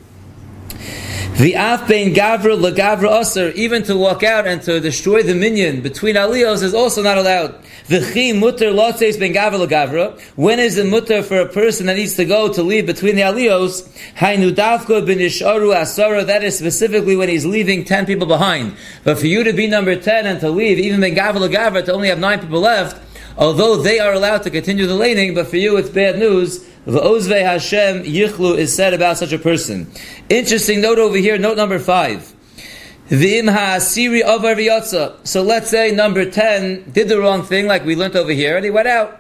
The 1.38 1.54
afbein 1.54 2.16
gavra 2.16 2.58
legavra 2.58 3.22
aser, 3.22 3.52
even 3.52 3.84
to 3.84 3.96
walk 3.96 4.24
out 4.24 4.48
and 4.48 4.60
to 4.64 4.80
destroy 4.80 5.22
the 5.22 5.36
minyan 5.36 5.82
between 5.82 6.16
aliyos 6.16 6.64
is 6.64 6.74
also 6.74 7.04
not 7.04 7.20
allowed. 7.20 7.54
The 7.90 8.00
chi 8.00 8.32
mutter 8.32 8.72
lotzeis 8.72 9.20
ben 9.20 9.36
gavra 9.36 9.64
legavra. 9.64 10.20
When 10.36 10.58
is 10.58 10.80
it 10.80 10.88
mutter 10.88 11.22
for 11.22 11.40
a 11.40 11.48
person 11.48 11.86
that 11.86 11.98
needs 11.98 12.16
to 12.16 12.26
go 12.26 12.52
to 12.52 12.64
leave 12.64 12.88
between 12.88 13.16
the 13.18 13.22
aliyos? 13.22 13.88
Hainu 14.16 14.56
ben 14.56 15.20
isharu 15.20 15.76
asara. 15.76 16.26
That 16.26 16.44
is 16.44 16.58
specifically 16.58 17.16
when 17.16 17.30
he's 17.30 17.46
leaving 17.46 17.86
ten 17.86 18.08
people 18.08 18.26
behind. 18.26 18.76
But 19.04 19.20
for 19.20 19.28
you 19.28 19.44
to 19.44 19.54
be 19.54 19.68
number 19.68 19.96
ten 19.96 20.26
and 20.26 20.40
to 20.40 20.50
leave 20.50 20.80
even 20.80 21.02
ben 21.02 21.14
gavra 21.14 21.48
legavra 21.48 21.86
to 21.86 21.94
only 21.94 22.08
have 22.08 22.18
nine 22.18 22.40
people 22.40 22.62
left, 22.62 23.00
although 23.38 23.78
they 23.78 24.00
are 24.00 24.14
allowed 24.14 24.44
to 24.44 24.50
continue 24.50 24.88
the 24.88 24.96
laning, 24.96 25.34
but 25.34 25.48
for 25.48 25.58
you 25.58 25.78
it's 25.78 25.90
bad 25.90 26.18
news 26.18 26.68
the 26.88 27.02
Ozve 27.02 27.44
Hashem 27.44 28.04
Yichlu 28.04 28.58
is 28.58 28.74
said 28.74 28.94
about 28.94 29.18
such 29.18 29.34
a 29.34 29.38
person. 29.38 29.92
Interesting 30.30 30.80
note 30.80 31.00
over 31.00 31.18
here, 31.18 31.38
note 31.38 31.58
number 31.58 31.80
five. 31.80 32.34
V'im 33.10 33.52
ha'asiri 33.52 34.24
v'yotza. 34.24 35.28
So 35.28 35.42
let's 35.44 35.70
say 35.70 35.92
number 35.92 36.30
10 36.30 36.92
did 36.92 37.10
the 37.10 37.20
wrong 37.20 37.44
thing 37.44 37.68
like 37.68 37.84
we 37.84 37.98
learned 37.98 38.16
over 38.16 38.32
here 38.32 38.56
and 38.56 38.64
he 38.64 38.72
went 38.72 38.88
out. 38.88 39.20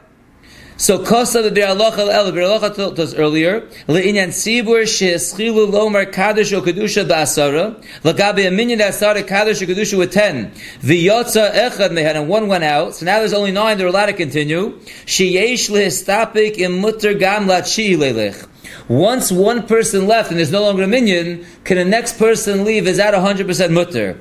So 0.79 0.99
kosa 0.99 1.41
the 1.41 1.49
Biur 1.49 1.75
Halacha 1.75 2.07
el 2.07 2.31
Biur 2.31 2.59
Halacha 2.59 2.75
told 2.75 2.99
us 2.99 3.15
earlier 3.15 3.61
le'inyan 3.87 4.27
sibur 4.27 4.85
she'eschilu 4.85 5.71
lomer 5.71 6.05
kadosh 6.05 6.53
o 6.53 6.61
kedusha 6.61 7.03
ba'asara 7.03 7.83
lagabe 8.03 8.45
a 8.45 8.75
that 8.75 8.93
started 8.93 9.25
kadosh 9.25 9.63
o 9.63 9.65
kedusha 9.65 9.97
with 9.97 10.13
ten. 10.13 10.51
V'yotza 10.81 11.51
echad 11.51 11.95
they 11.95 12.03
had 12.03 12.15
and 12.15 12.29
one 12.29 12.47
went 12.47 12.63
out. 12.63 12.93
So 12.93 13.07
now 13.07 13.17
there's 13.17 13.33
only 13.33 13.51
nine 13.51 13.79
they're 13.79 13.87
allowed 13.87 14.05
to 14.05 14.13
continue. 14.13 14.77
Sheyesh 15.07 15.71
lehistapik 15.71 16.59
im 16.59 16.79
mutter 16.79 17.15
gam 17.15 17.47
latshi 17.47 17.97
lelech 17.97 18.47
once 18.87 19.31
one 19.31 19.65
person 19.65 20.07
left 20.07 20.29
and 20.29 20.37
there's 20.39 20.51
no 20.51 20.61
longer 20.61 20.83
a 20.83 20.87
minyan, 20.87 21.45
can 21.63 21.77
the 21.77 21.85
next 21.85 22.17
person 22.17 22.63
leave? 22.63 22.87
Is 22.87 22.97
that 22.97 23.13
100% 23.13 23.71
mutter? 23.71 24.19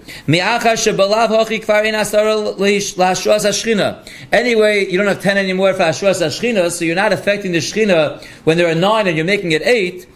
Anyway, 4.33 4.91
you 4.91 4.99
don't 4.99 5.07
have 5.07 5.23
10 5.23 5.39
anymore 5.39 5.75
for 5.75 5.83
Ashras 5.83 6.21
Ashchina, 6.21 6.71
so 6.71 6.85
you're 6.85 6.95
not 6.95 7.13
affecting 7.13 7.53
the 7.53 7.59
Shchina 7.59 8.25
when 8.45 8.57
there 8.57 8.69
are 8.69 8.75
9 8.75 9.07
and 9.07 9.17
you're 9.17 9.27
making 9.27 9.53
it 9.53 9.63
8. 9.63 10.07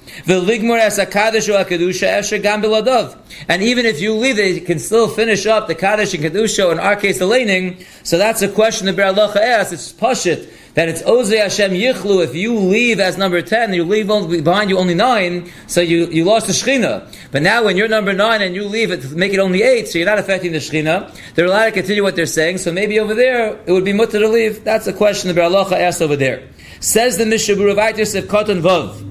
And 3.49 3.63
even 3.63 3.87
if 3.87 4.01
you 4.01 4.15
leave, 4.15 4.37
they 4.37 4.61
can 4.61 4.79
still 4.79 5.09
finish 5.09 5.47
up 5.47 5.67
the 5.67 5.75
Kaddish 5.75 6.15
and 6.15 6.23
Kedusha, 6.25 6.73
in 6.73 6.79
our 6.79 6.97
case, 6.97 7.19
the 7.19 7.27
laning. 7.27 7.85
So 8.03 8.19
that's 8.19 8.43
a 8.43 8.49
question 8.49 8.87
the 8.87 8.93
Ber 8.93 9.15
asks. 9.41 9.73
It's 9.73 9.93
Pashit 9.93 10.49
that 10.75 10.89
it's 10.89 11.03
Oze 11.03 11.37
Hashem 11.37 11.73
Yichlu, 11.73 12.23
if 12.25 12.35
you 12.35 12.55
leave 12.57 13.01
as 13.01 13.19
number 13.19 13.43
10, 13.43 13.75
you 13.75 13.85
leave 13.85 14.11
only, 14.11 14.41
behind 14.41 14.71
you 14.71 14.79
only 14.79 14.95
9, 14.95 15.51
so 15.67 15.81
you, 15.81 16.07
you 16.07 16.25
lost 16.25 16.47
the 16.47 16.53
Shechina. 16.53 17.13
But 17.33 17.43
now 17.43 17.65
when 17.65 17.77
you're 17.77 17.89
number 17.89 18.13
9 18.13 18.41
and 18.41 18.55
you 18.55 18.65
leave 18.65 18.91
it, 18.91 19.11
make 19.13 19.33
it 19.33 19.41
only 19.41 19.63
8, 19.63 19.89
so 19.89 19.99
you're 19.99 20.07
not 20.07 20.19
affecting 20.19 20.53
the 20.53 20.59
Shechina, 20.59 21.13
they're 21.35 21.47
allowed 21.47 21.67
to 21.67 21.73
continue 21.73 22.03
what 22.03 22.15
they're 22.15 22.27
saying, 22.27 22.59
so 22.59 22.73
maybe 22.73 23.01
over 23.01 23.15
there, 23.15 23.59
it 23.67 23.73
would 23.73 23.85
be 23.85 23.93
mutter 23.93 24.21
to 24.21 24.29
leave. 24.29 24.65
That's 24.65 24.87
a 24.87 24.93
question 24.93 25.35
the 25.35 25.41
Biur 25.41 25.51
Halacha 25.51 25.73
asks 25.73 26.01
over 26.01 26.17
there. 26.17 26.49
Says 26.79 27.19
the 27.19 27.25
Mishabur 27.25 27.71
of 27.71 27.77
Aitis 27.77 28.17
of 28.17 28.25
Kotan 28.25 28.63
Vav. 28.63 29.10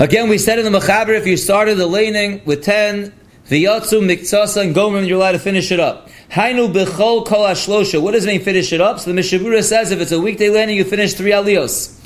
Again, 0.00 0.28
we 0.28 0.38
said 0.38 0.60
in 0.60 0.70
the 0.70 0.78
Mechaber, 0.78 1.18
if 1.18 1.26
you 1.26 1.36
started 1.36 1.74
the 1.74 1.88
laning 1.88 2.40
with 2.44 2.62
10, 2.62 3.12
the 3.48 3.64
Yatsu, 3.64 4.00
Miktsasa, 4.00 4.62
and 4.62 4.72
Gomer, 4.72 5.00
you're 5.00 5.16
allowed 5.16 5.32
to 5.32 5.40
finish 5.40 5.72
it 5.72 5.80
up. 5.80 6.08
Hainu 6.30 6.72
bechol 6.72 7.26
kol 7.26 7.44
ashlosha. 7.44 8.00
What 8.00 8.12
does 8.12 8.24
it 8.24 8.28
mean 8.28 8.40
finish 8.40 8.72
it 8.72 8.80
up? 8.80 9.00
So 9.00 9.12
the 9.12 9.20
Mishabura 9.20 9.60
says 9.64 9.90
if 9.90 10.00
it's 10.00 10.12
a 10.12 10.20
weekday 10.20 10.50
landing, 10.50 10.76
you 10.76 10.84
finish 10.84 11.14
three 11.14 11.32
aliyos. 11.32 11.98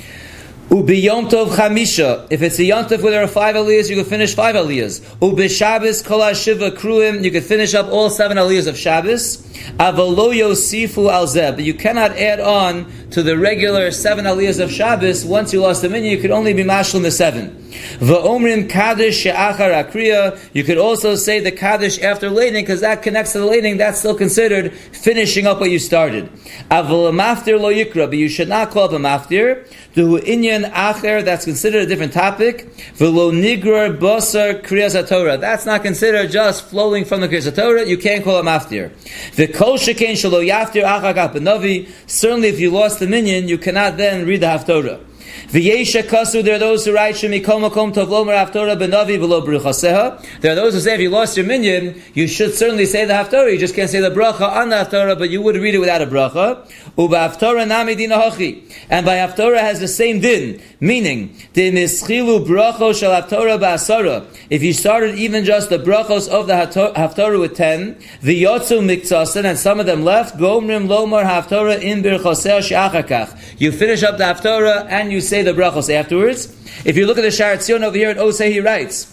Ubi 0.71 1.01
Yom 1.01 1.27
Tov 1.27 1.49
Chamisha. 1.49 2.25
If 2.31 2.41
it's 2.41 2.57
a 2.57 2.63
Yom 2.63 2.85
Tov 2.85 3.03
where 3.03 3.11
there 3.11 3.23
are 3.23 3.27
five 3.27 3.55
aliyahs, 3.55 3.91
you 3.91 3.95
can 3.97 4.05
finish 4.05 4.33
five 4.33 4.55
aliyahs. 4.55 5.21
Ubi 5.21 5.47
Shabbos 5.47 6.01
Kol 6.01 6.33
Shiva 6.33 6.71
Kruim. 6.71 7.23
You 7.23 7.29
can 7.29 7.43
finish 7.43 7.75
up 7.75 7.89
all 7.89 8.09
seven 8.09 8.37
aliyahs 8.37 8.65
of 8.65 8.75
Shabbos. 8.75 9.37
Avalo 9.77 10.33
Yosifu 10.33 11.11
Al 11.11 11.27
Zeb. 11.27 11.57
But 11.57 11.63
you 11.63 11.75
cannot 11.75 12.17
add 12.17 12.39
on 12.39 12.91
to 13.11 13.21
the 13.21 13.37
regular 13.37 13.91
seven 13.91 14.25
aliyahs 14.25 14.59
of 14.59 14.71
Shabbos. 14.71 15.23
Once 15.23 15.53
you 15.53 15.61
lost 15.61 15.83
the 15.83 15.89
minyan, 15.89 16.11
you 16.11 16.17
could 16.17 16.31
only 16.31 16.53
be 16.53 16.63
mashlim 16.63 17.03
the 17.03 17.11
seven. 17.11 17.62
Va'omrim 17.99 18.69
Kaddish 18.69 19.17
She'achar 19.17 19.71
Akriya. 19.71 20.39
You 20.53 20.63
could 20.63 20.77
also 20.77 21.15
say 21.15 21.39
the 21.39 21.51
Kaddish 21.51 21.99
after 22.01 22.29
lading, 22.29 22.63
because 22.63 22.81
that 22.81 23.01
connects 23.01 23.33
to 23.33 23.39
the 23.39 23.45
lading. 23.45 23.77
That's 23.77 23.99
still 23.99 24.15
considered 24.15 24.73
finishing 24.73 25.47
up 25.47 25.59
what 25.59 25.71
you 25.71 25.79
started. 25.79 26.29
Aval 26.69 27.11
Maftir 27.13 27.59
Lo 27.59 27.71
Yikra. 27.71 28.07
But 28.07 28.17
you 28.17 28.29
should 28.29 28.49
not 28.49 28.71
call 28.71 28.93
a 28.93 28.99
Maftir. 28.99 29.67
The 29.93 30.01
inyan 30.01 30.71
acher, 30.71 31.23
that's 31.23 31.45
considered 31.45 31.83
a 31.83 31.85
different 31.85 32.13
topic. 32.13 32.75
V'lo 32.97 33.31
nigrar 33.31 33.99
basar 33.99 34.61
kriyas 34.63 35.07
Torah. 35.07 35.37
That's 35.37 35.67
not 35.67 35.83
considered 35.83 36.31
just 36.31 36.65
flowing 36.65 37.05
from 37.05 37.21
the 37.21 37.29
kriyas 37.29 37.55
Torah. 37.55 37.85
You 37.85 37.97
can't 37.97 38.23
call 38.23 38.39
it 38.39 38.43
maftir. 38.43 38.89
V'kol 39.35 39.77
shekain 39.77 40.13
shalo 40.13 40.43
yaftir 40.43 40.83
benavi. 40.83 41.89
Certainly, 42.07 42.47
if 42.47 42.59
you 42.59 42.71
lost 42.71 42.99
the 42.99 43.07
minyan, 43.07 43.47
you 43.47 43.59
cannot 43.59 43.97
then 43.97 44.25
read 44.25 44.41
the 44.41 44.47
haftorah. 44.47 44.99
V'yesha 45.47 46.03
kasu, 46.03 46.43
there 46.43 46.55
are 46.55 46.59
those 46.59 46.85
who 46.85 46.93
write 46.93 47.15
shemi 47.15 47.43
kol 47.43 47.59
makom 47.59 47.93
tov 47.93 48.07
haftorah 48.07 48.77
benavi 48.77 49.19
v'lo 49.19 49.45
bruchaseha. 49.45 50.41
There 50.41 50.51
are 50.51 50.55
those 50.55 50.73
who 50.73 50.79
say 50.79 50.95
if 50.95 51.01
you 51.01 51.09
lost 51.09 51.37
your 51.37 51.45
minyan, 51.45 52.01
you 52.13 52.27
should 52.27 52.53
certainly 52.53 52.85
say 52.85 53.05
the 53.05 53.13
haftorah. 53.13 53.51
You 53.51 53.57
just 53.59 53.75
can't 53.75 53.89
say 53.89 53.99
the 53.99 54.09
bracha 54.09 54.41
on 54.41 54.69
the 54.69 54.77
haftorah, 54.77 55.17
but 55.17 55.29
you 55.29 55.41
would 55.41 55.55
read 55.55 55.75
it 55.75 55.79
without 55.79 56.01
a 56.01 56.07
bracha. 56.07 56.65
Uba 56.97 57.15
haftorah 57.15 57.67
nami 57.67 57.95
hachi. 57.95 58.63
And 58.89 59.05
by 59.05 59.15
haftorah 59.17 59.59
has 59.59 59.79
the 59.79 59.87
same 59.87 60.19
din, 60.19 60.61
meaning 60.79 61.35
the 61.53 61.71
mischilu 61.71 62.45
bracho 62.45 62.97
shel 62.97 63.11
haftorah 63.21 63.59
ba'asara. 63.59 64.25
If 64.49 64.63
you 64.63 64.73
started 64.73 65.15
even 65.15 65.45
just 65.45 65.69
the 65.69 65.79
brachos 65.79 66.27
of 66.27 66.47
the 66.47 66.53
haftorah 66.53 67.39
with 67.39 67.55
ten, 67.55 67.97
the 68.21 68.43
yotzu 68.43 68.79
miktasen, 68.81 69.45
and 69.45 69.57
some 69.57 69.79
of 69.79 69.85
them 69.85 70.03
left, 70.03 70.37
gomrim 70.37 70.87
lomar 70.87 71.25
haftorah 71.25 71.81
in 71.81 72.01
birchoseh 72.03 72.63
she'achakach. 72.63 73.59
You 73.59 73.71
finish 73.71 74.03
up 74.03 74.17
the 74.17 74.25
haftorah 74.25 74.87
and 74.89 75.11
you 75.11 75.21
say 75.23 75.41
the 75.41 75.53
brachos 75.53 75.91
afterwards. 75.91 76.55
If 76.85 76.95
you 76.97 77.07
look 77.07 77.17
at 77.17 77.21
the 77.21 77.29
Sharatzion 77.29 77.81
over 77.81 77.97
here 77.97 78.09
at 78.09 78.17
Osei, 78.17 78.51
he 78.51 78.59
writes 78.59 79.09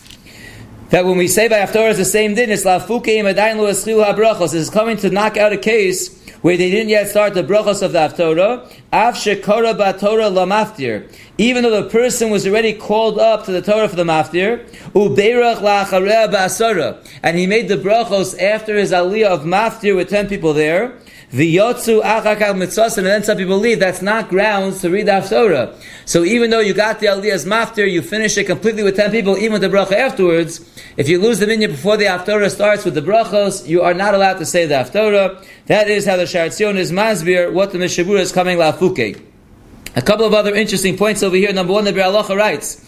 that 0.90 1.06
when 1.06 1.16
we 1.16 1.28
say 1.28 1.48
by 1.48 1.60
Haftorah 1.60 1.96
the 1.96 2.04
same 2.04 2.34
din, 2.34 2.50
it's 2.50 2.64
lafukeim 2.64 3.32
adayin 3.32 3.56
lo 3.56 4.04
ha-brachos. 4.04 4.54
It's 4.54 4.68
coming 4.68 4.98
to 4.98 5.08
knock 5.08 5.38
out 5.38 5.52
a 5.52 5.56
case 5.56 6.18
where 6.42 6.56
they 6.56 6.70
didn't 6.70 6.88
yet 6.88 7.08
start 7.08 7.34
the 7.34 7.42
brachos 7.42 7.82
of 7.82 7.92
the 7.92 7.98
Haftorah. 7.98 8.70
Av 8.92 9.14
shekora 9.14 9.76
ba-Torah 9.76 10.28
la-maftir. 10.28 11.10
Even 11.38 11.62
though 11.62 11.82
the 11.82 11.88
person 11.88 12.30
was 12.30 12.46
already 12.46 12.72
called 12.72 13.18
up 13.18 13.44
to 13.44 13.52
the 13.52 13.62
Torah 13.62 13.88
for 13.88 13.96
the 13.96 14.04
maftir, 14.04 14.68
ubeirach 14.92 15.58
la'achareh 15.58 16.32
ba'asara, 16.32 17.06
and 17.22 17.38
he 17.38 17.46
made 17.46 17.68
the 17.68 17.76
brachos 17.76 18.40
after 18.42 18.76
his 18.76 18.90
aliyah 18.90 19.26
of 19.26 19.42
maftir 19.42 19.94
with 19.94 20.08
ten 20.08 20.28
people 20.28 20.52
there, 20.52 20.98
the 21.32 21.56
yotzu 21.56 22.02
achakal 22.02 22.56
mitzvah, 22.56 22.90
and 22.98 23.06
then 23.06 23.22
some 23.22 23.36
people 23.36 23.58
leave. 23.58 23.78
That's 23.78 24.02
not 24.02 24.28
grounds 24.28 24.80
to 24.80 24.90
read 24.90 25.06
the 25.06 25.12
Haftorah. 25.12 25.80
So 26.04 26.24
even 26.24 26.50
though 26.50 26.60
you 26.60 26.74
got 26.74 26.98
the 26.98 27.06
aliyah's 27.06 27.44
maftir, 27.44 27.90
you 27.90 28.02
finish 28.02 28.36
it 28.36 28.44
completely 28.44 28.82
with 28.82 28.96
ten 28.96 29.10
people, 29.10 29.36
even 29.36 29.52
with 29.52 29.62
the 29.62 29.68
bracha 29.68 29.92
afterwards. 29.92 30.60
If 30.96 31.08
you 31.08 31.20
lose 31.20 31.38
the 31.38 31.46
minyan 31.46 31.70
before 31.70 31.96
the 31.96 32.06
Haftorah 32.06 32.50
starts 32.50 32.84
with 32.84 32.94
the 32.94 33.02
brachos, 33.02 33.68
you 33.68 33.82
are 33.82 33.94
not 33.94 34.14
allowed 34.14 34.38
to 34.38 34.46
say 34.46 34.66
the 34.66 34.74
Haftorah. 34.74 35.46
That 35.66 35.88
is 35.88 36.04
how 36.04 36.16
the 36.16 36.24
Sharatzion 36.24 36.76
is 36.76 36.90
masbir, 36.90 37.52
what 37.52 37.70
the 37.70 37.78
Mishabura 37.78 38.18
is 38.18 38.32
coming 38.32 38.58
lafuke. 38.58 39.22
A 39.96 40.02
couple 40.02 40.24
of 40.24 40.34
other 40.34 40.54
interesting 40.54 40.96
points 40.96 41.22
over 41.22 41.36
here. 41.36 41.52
Number 41.52 41.72
one, 41.72 41.84
the 41.84 41.92
Bir 41.92 42.10
writes, 42.36 42.84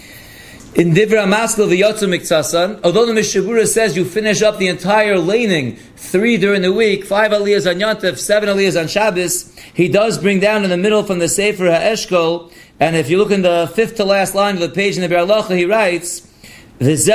in 0.75 0.93
Divra 0.93 1.29
Maskil 1.29 1.69
V'yotzu 1.69 2.09
Miktasan, 2.09 2.81
although 2.83 3.05
the 3.05 3.13
Mishabura 3.13 3.67
says 3.67 3.95
you 3.95 4.07
finish 4.07 4.41
up 4.41 4.57
the 4.57 4.69
entire 4.69 5.19
laning, 5.19 5.77
three 5.97 6.39
during 6.39 6.63
the 6.63 6.73
week, 6.73 7.05
five 7.05 7.31
aliyahs 7.31 7.71
on 7.71 7.79
Yontif, 7.79 8.17
seven 8.17 8.49
aliyahs 8.49 8.81
on 8.81 8.89
Shabbos, 8.89 9.55
he 9.75 9.89
does 9.89 10.17
bring 10.17 10.41
down 10.41 10.65
in 10.65 10.71
the 10.71 10.79
middle 10.79 11.03
from 11.03 11.19
the 11.19 11.29
Sefer 11.29 11.65
HaEshkol, 11.65 12.51
and 12.81 12.97
if 12.97 13.11
you 13.11 13.19
look 13.19 13.31
in 13.31 13.43
the 13.43 13.71
fifth 13.75 13.97
to 13.97 14.05
last 14.05 14.35
line 14.35 14.55
of 14.55 14.61
the 14.61 14.71
page 14.71 14.97
in 14.97 15.03
the 15.03 15.15
Biur 15.15 15.27
Halacha, 15.27 15.59
he 15.59 15.67
writes, 15.67 16.27
The 16.79 16.87
this 16.87 17.01
is 17.01 17.07
the 17.07 17.13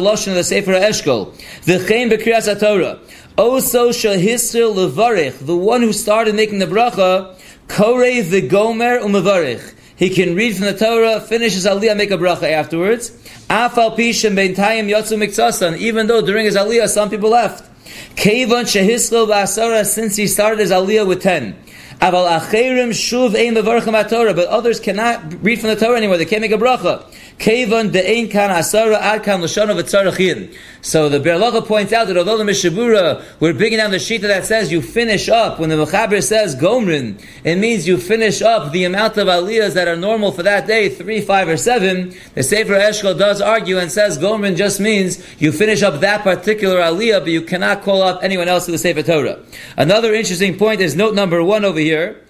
Lashon 0.00 0.28
of 0.28 0.34
the 0.34 0.44
Sefer 0.44 0.72
HaEshkol. 0.72 1.32
V'chein 1.62 2.10
b'kriyas 2.10 2.52
HaTorah. 2.52 2.98
Oh, 3.38 3.52
also 3.52 3.90
shahisril 3.90 4.74
levarich, 4.74 5.46
the 5.46 5.56
one 5.56 5.82
who 5.82 5.92
started 5.92 6.34
making 6.34 6.58
the 6.58 6.66
bracha, 6.66 7.38
korei 7.68 8.28
the 8.28 8.40
gomer 8.40 8.98
umevarich. 8.98 9.76
He 10.00 10.08
can 10.08 10.34
read 10.34 10.56
from 10.56 10.64
the 10.64 10.72
Torah, 10.72 11.20
finish 11.20 11.52
his 11.52 11.66
aliyah, 11.66 11.94
make 11.94 12.10
a 12.10 12.16
bracha 12.16 12.50
afterwards. 12.50 13.10
Afal 13.50 13.94
pishem 13.98 14.34
beintayim 14.34 14.88
yotzu 14.88 15.18
mikzasan. 15.18 15.76
Even 15.76 16.06
though 16.06 16.22
during 16.22 16.46
his 16.46 16.56
aliyah 16.56 16.88
some 16.88 17.10
people 17.10 17.28
left. 17.28 17.68
Kevan 18.16 18.64
shehislo 18.64 19.28
ba'asara, 19.28 19.84
since 19.84 20.16
he 20.16 20.26
started 20.26 20.58
his 20.58 20.70
aliyah 20.70 21.06
with 21.06 21.20
ten. 21.20 21.54
Aval 22.00 22.40
acherim 22.40 22.92
shuv 22.92 23.34
ein 23.36 24.08
Torah, 24.08 24.32
but 24.32 24.48
others 24.48 24.80
cannot 24.80 25.44
read 25.44 25.60
from 25.60 25.68
the 25.68 25.76
Torah 25.76 25.98
anymore. 25.98 26.16
They 26.16 26.24
can't 26.24 26.40
make 26.40 26.52
a 26.52 26.56
bracha. 26.56 27.04
Kevan 27.40 27.90
de'ein 27.90 28.30
kan 28.30 28.50
asara 28.50 29.00
ad 29.00 29.24
kan 29.24 29.40
l'shon 29.40 29.70
of 29.70 30.54
So 30.82 31.08
the 31.08 31.18
Biur 31.18 31.40
Halacha 31.40 31.66
points 31.66 31.90
out 31.90 32.06
that 32.08 32.18
although 32.18 32.36
the 32.36 32.44
Mishabura, 32.44 33.24
we're 33.40 33.54
bringing 33.54 33.78
down 33.78 33.92
the 33.92 33.98
sheet 33.98 34.20
that 34.20 34.44
says 34.44 34.70
you 34.70 34.82
finish 34.82 35.30
up, 35.30 35.58
when 35.58 35.70
the 35.70 35.76
Mechaber 35.76 36.22
says 36.22 36.54
Gomrin, 36.54 37.18
it 37.42 37.56
means 37.56 37.88
you 37.88 37.96
finish 37.96 38.42
up 38.42 38.72
the 38.72 38.84
amount 38.84 39.16
of 39.16 39.26
aliyahs 39.26 39.72
that 39.72 39.88
are 39.88 39.96
normal 39.96 40.32
for 40.32 40.42
that 40.42 40.66
day, 40.66 40.90
three, 40.90 41.22
five, 41.22 41.48
or 41.48 41.56
seven. 41.56 42.14
The 42.34 42.42
Sefer 42.42 42.74
Eshkol 42.74 43.18
does 43.18 43.40
argue 43.40 43.78
and 43.78 43.90
says 43.90 44.18
Gomrin 44.18 44.54
just 44.54 44.78
means 44.78 45.24
you 45.40 45.50
finish 45.50 45.82
up 45.82 46.00
that 46.00 46.22
particular 46.22 46.76
aliyah, 46.76 47.20
but 47.20 47.30
you 47.30 47.40
cannot 47.40 47.80
call 47.80 48.02
up 48.02 48.22
anyone 48.22 48.48
else 48.48 48.66
to 48.66 48.70
the 48.70 48.78
Sefer 48.78 49.02
Torah. 49.02 49.38
Another 49.78 50.12
interesting 50.12 50.58
point 50.58 50.82
is 50.82 50.94
note 50.94 51.14
number 51.14 51.42
one 51.42 51.64
over 51.64 51.80
here 51.80 52.20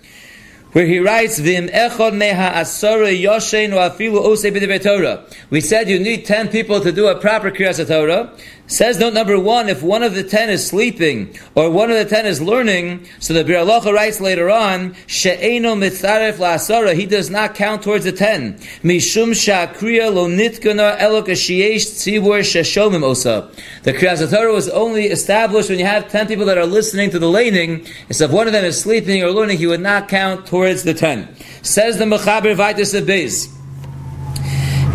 where 0.73 0.87
he 0.87 0.99
writes, 0.99 1.39
Vim 1.39 1.69
echod 1.69 2.13
meha 2.13 2.53
asara 2.53 3.11
yoshen 3.19 3.71
afilu 3.71 4.19
ose 4.19 4.83
Torah. 4.83 5.25
We 5.51 5.61
said 5.61 5.89
you 5.89 5.99
need 5.99 6.25
ten 6.25 6.49
people 6.49 6.81
to 6.81 6.93
do 6.93 7.09
a 7.09 7.19
proper 7.19 7.51
kriyas 7.51 7.87
Torah. 7.87 8.33
Says 8.71 9.01
note 9.01 9.15
number 9.15 9.37
one, 9.37 9.69
if 9.69 9.83
one 9.83 10.05
of 10.05 10.15
the 10.15 10.23
ten 10.23 10.49
is 10.49 10.65
sleeping 10.65 11.37
or 11.57 11.69
one 11.71 11.91
of 11.91 11.97
the 11.97 12.05
ten 12.05 12.25
is 12.25 12.41
learning, 12.41 13.05
so 13.19 13.35
the 13.35 13.43
Bir 13.43 13.65
writes 13.65 14.21
later 14.21 14.49
on, 14.49 14.95
She'eno 15.09 15.75
mitzaref 15.75 16.35
la'asara, 16.35 16.95
he 16.95 17.05
does 17.05 17.31
not 17.31 17.57
count 17.57 17.83
towards 17.83 18.05
the 18.05 18.13
ten. 18.13 18.55
Mishum 18.85 19.35
sha'kriya 19.35 20.15
lo 20.15 20.29
nitkana 20.29 20.97
elok 20.99 21.27
shiesh 21.31 21.83
tzibur 21.99 22.43
sheshomim 22.43 23.03
osa. 23.03 23.51
The 23.83 23.93
Kriyas 23.93 24.31
Torah 24.31 24.53
was 24.53 24.69
only 24.69 25.07
established 25.07 25.69
when 25.69 25.81
you 25.81 25.87
have 25.87 26.09
ten 26.09 26.29
people 26.29 26.47
that 26.47 26.57
are 26.57 26.65
listening 26.65 27.11
to 27.11 27.19
the 27.19 27.29
laning, 27.29 27.85
so 28.13 28.27
if 28.27 28.31
one 28.31 28.47
of 28.47 28.53
them 28.53 28.65
is 28.65 28.81
sleeping 28.81 29.21
or 29.25 29.33
learning, 29.33 29.59
he 29.59 29.67
would 29.67 29.81
not 29.81 30.07
count 30.07 30.47
towards 30.47 30.85
the 30.85 30.95
ten. 30.95 31.29
Says 31.63 31.99
the 31.99 32.05
Mechaber 32.05 32.55
Vaitis 32.55 32.95
Beis. 33.03 33.60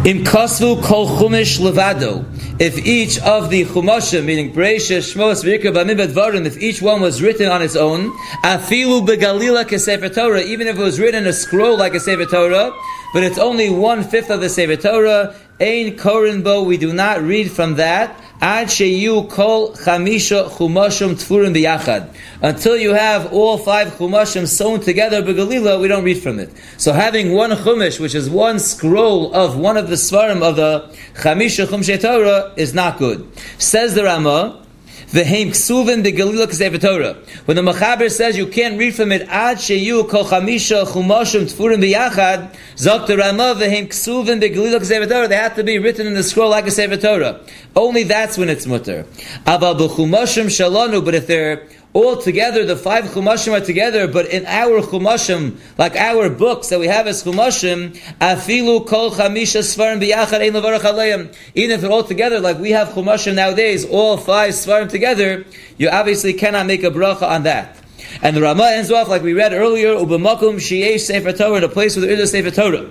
In 0.05 0.19
Kosvu 0.19 0.83
Kol 0.83 1.07
Chumish 1.07 1.59
Levado, 1.59 2.23
if 2.59 2.77
each 2.77 3.17
of 3.21 3.49
the 3.49 3.65
Chumashim, 3.65 4.25
meaning 4.25 4.53
Bereisha, 4.53 4.99
Shmos, 4.99 5.43
V'yikra, 5.43 5.73
Bamim, 5.73 5.97
Dvarim, 6.05 6.45
if 6.45 6.61
each 6.61 6.79
one 6.79 7.01
was 7.01 7.23
written 7.23 7.49
on 7.49 7.63
its 7.63 7.75
own, 7.75 8.11
Afilu 8.43 9.03
Begalila 9.03 9.65
Kesefer 9.65 10.13
Torah, 10.13 10.41
even 10.41 10.67
if 10.67 10.77
it 10.77 10.79
was 10.79 10.99
written 10.99 11.23
in 11.23 11.29
a 11.29 11.33
scroll 11.33 11.75
like 11.75 11.95
a 11.95 11.99
Sefer 11.99 12.27
Torah, 12.27 12.71
but 13.15 13.23
it's 13.23 13.39
only 13.39 13.71
one 13.71 14.03
fifth 14.03 14.29
of 14.29 14.41
the 14.41 14.47
Sefer 14.47 14.75
Torah, 14.75 15.35
Ein 15.59 15.97
Korin 15.97 16.43
Bo, 16.43 16.61
we 16.61 16.77
do 16.77 16.93
not 16.93 17.23
read 17.23 17.51
from 17.51 17.73
that, 17.77 18.15
Ad 18.41 18.67
sheyu 18.67 19.29
kol 19.29 19.71
chamisha 19.71 20.49
chumashim 20.49 21.15
tfurim 21.15 21.55
biyachad. 21.55 22.13
Until 22.41 22.77
you 22.77 22.93
have 22.93 23.31
all 23.31 23.57
five 23.57 23.93
chumashim 23.93 24.45
sewn 24.45 24.81
together 24.81 25.23
begalila, 25.23 25.79
we 25.79 25.87
don't 25.87 26.03
read 26.03 26.21
from 26.21 26.39
it. 26.39 26.51
So 26.77 26.91
having 26.91 27.31
one 27.31 27.51
chumash, 27.51 27.99
which 27.99 28.13
is 28.13 28.29
one 28.29 28.59
scroll 28.59 29.33
of 29.33 29.57
one 29.57 29.77
of 29.77 29.89
the 29.89 29.95
svarim 29.95 30.41
of 30.41 30.57
the 30.57 30.93
chamisha 31.15 32.01
Torah, 32.01 32.53
is 32.57 32.73
not 32.73 32.97
good. 32.97 33.25
Says 33.57 33.95
the 33.95 34.03
Rama, 34.03 34.64
V'heim 35.11 35.49
ksuvin 35.49 36.03
begalila 36.03 36.47
k'sefer 36.47 36.81
Torah. 36.81 37.17
When 37.45 37.55
the 37.55 37.61
Mechaber 37.61 38.11
says 38.11 38.37
you 38.37 38.47
can't 38.47 38.77
read 38.77 38.95
from 38.95 39.11
it, 39.11 39.21
ad 39.29 39.57
sheyu 39.57 40.09
kol 40.09 40.25
chamisha 40.25 40.85
chumashim 40.85 41.43
tfurim 41.43 41.81
biyachad, 41.81 42.55
zok 42.75 43.07
the 43.07 43.17
Rama 43.17 43.55
v'heim 43.55 43.87
ksuvin 43.87 44.41
begalila 44.41 44.79
k'sefer 44.79 45.07
Torah, 45.07 45.27
they 45.27 45.35
have 45.35 45.55
to 45.55 45.63
be 45.63 45.77
written 45.77 46.07
in 46.07 46.13
the 46.13 46.23
scroll 46.23 46.49
like 46.49 46.67
a 46.67 46.71
Sefer 46.71 46.97
Torah. 46.97 47.39
Only 47.75 48.03
that's 48.03 48.37
when 48.37 48.49
it's 48.49 48.65
mutter. 48.65 49.05
Aval 49.45 49.77
b'chumashim 49.79 50.45
shalanu, 50.45 51.03
but 51.05 51.13
if 51.13 51.27
they're 51.27 51.67
all 51.95 52.17
together, 52.17 52.65
the 52.65 52.75
five 52.75 53.05
chumashim 53.05 53.57
are 53.57 53.63
together, 53.63 54.05
but 54.05 54.25
in 54.27 54.45
our 54.47 54.81
chumashim, 54.81 55.57
like 55.77 55.95
our 55.95 56.29
books 56.29 56.67
that 56.67 56.77
we 56.77 56.87
have 56.87 57.07
as 57.07 57.23
chumashim, 57.23 57.95
afilu 58.19 58.85
kol 58.85 59.11
chamisha 59.11 59.61
svarim 59.61 60.01
biyachar 60.01 60.41
ein 60.41 60.51
levarach 60.51 60.81
aleim. 60.81 61.33
Even 61.55 61.71
if 61.71 61.79
they're 61.79 61.89
all 61.89 62.03
together, 62.03 62.41
like 62.41 62.59
we 62.59 62.71
have 62.71 62.89
chumashim 62.89 63.35
nowadays, 63.35 63.85
all 63.85 64.17
five 64.17 64.51
svarim 64.51 64.89
together, 64.89 65.45
you 65.77 65.87
obviously 65.87 66.33
cannot 66.33 66.65
make 66.65 66.83
a 66.83 66.91
bracha 66.91 67.23
on 67.23 67.43
that. 67.43 67.77
And 68.21 68.35
the 68.35 68.41
Rama 68.41 68.71
ends 68.73 68.91
off 68.91 69.07
like 69.07 69.21
we 69.21 69.33
read 69.33 69.53
earlier, 69.53 69.95
ubamakum 69.95 70.55
sheyesh 70.55 70.99
sefer 70.99 71.31
Torah, 71.31 71.61
the 71.61 71.69
place 71.69 71.95
where 71.95 72.05
there 72.05 72.15
is 72.15 72.19
a 72.19 72.27
sefer 72.27 72.51
Torah. 72.51 72.89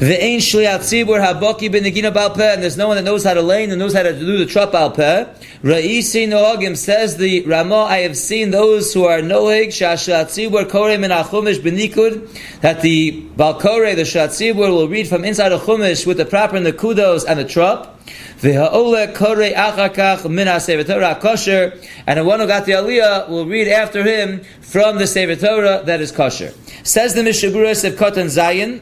Ve'ein 0.00 0.38
shliat 0.38 0.78
tzibur 0.78 1.20
habaki 1.20 1.68
benegina 1.68 2.10
balpeh, 2.10 2.54
and 2.54 2.62
there's 2.62 2.78
no 2.78 2.88
one 2.88 2.96
that 2.96 3.02
knows 3.02 3.22
how 3.22 3.34
to 3.34 3.42
lane 3.42 3.70
and 3.70 3.78
knows 3.78 3.92
how 3.92 4.02
to 4.02 4.18
do 4.18 4.38
the 4.38 4.46
trap 4.46 4.70
balpeh. 4.70 5.28
Ra'isi 5.62 6.26
noagim 6.26 6.74
says 6.74 7.18
the 7.18 7.42
Ramah, 7.42 7.84
I 7.84 7.98
have 7.98 8.16
seen 8.16 8.50
those 8.50 8.94
who 8.94 9.04
are 9.04 9.18
noeg 9.18 9.66
shashlat 9.66 10.28
tzibur 10.28 10.70
kore 10.70 10.96
min 10.96 11.10
achumish 11.10 11.58
benikud, 11.58 12.26
that 12.62 12.80
the 12.80 13.20
balkore, 13.36 13.94
the 13.94 14.04
shatzibur, 14.04 14.56
will 14.56 14.88
read 14.88 15.06
from 15.06 15.22
inside 15.22 15.52
a 15.52 15.58
chumish 15.58 16.06
with 16.06 16.16
the 16.16 16.24
proper 16.24 16.56
nekudos 16.56 17.26
and 17.28 17.38
the 17.38 17.44
trap. 17.44 17.94
The 18.40 18.52
V'ha'ole 18.52 19.14
kore 19.14 19.52
achakach 19.52 20.30
min 20.30 20.46
ha'sevet 20.46 20.86
Torah 20.86 21.18
kosher, 21.20 21.78
and 22.06 22.18
the 22.18 22.24
one 22.24 22.40
who 22.40 22.46
got 22.46 22.64
the 22.64 22.72
aliyah 22.72 23.28
will 23.28 23.44
read 23.44 23.68
after 23.68 24.02
him 24.02 24.44
from 24.62 24.96
the 24.96 25.06
Sefer 25.06 25.36
Torah 25.36 25.82
that 25.84 26.00
is 26.00 26.10
kosher. 26.10 26.54
Says 26.84 27.12
the 27.12 27.20
Mishaburas 27.20 27.86
of 27.86 27.96
Kotan 27.96 28.30
Zayin, 28.34 28.80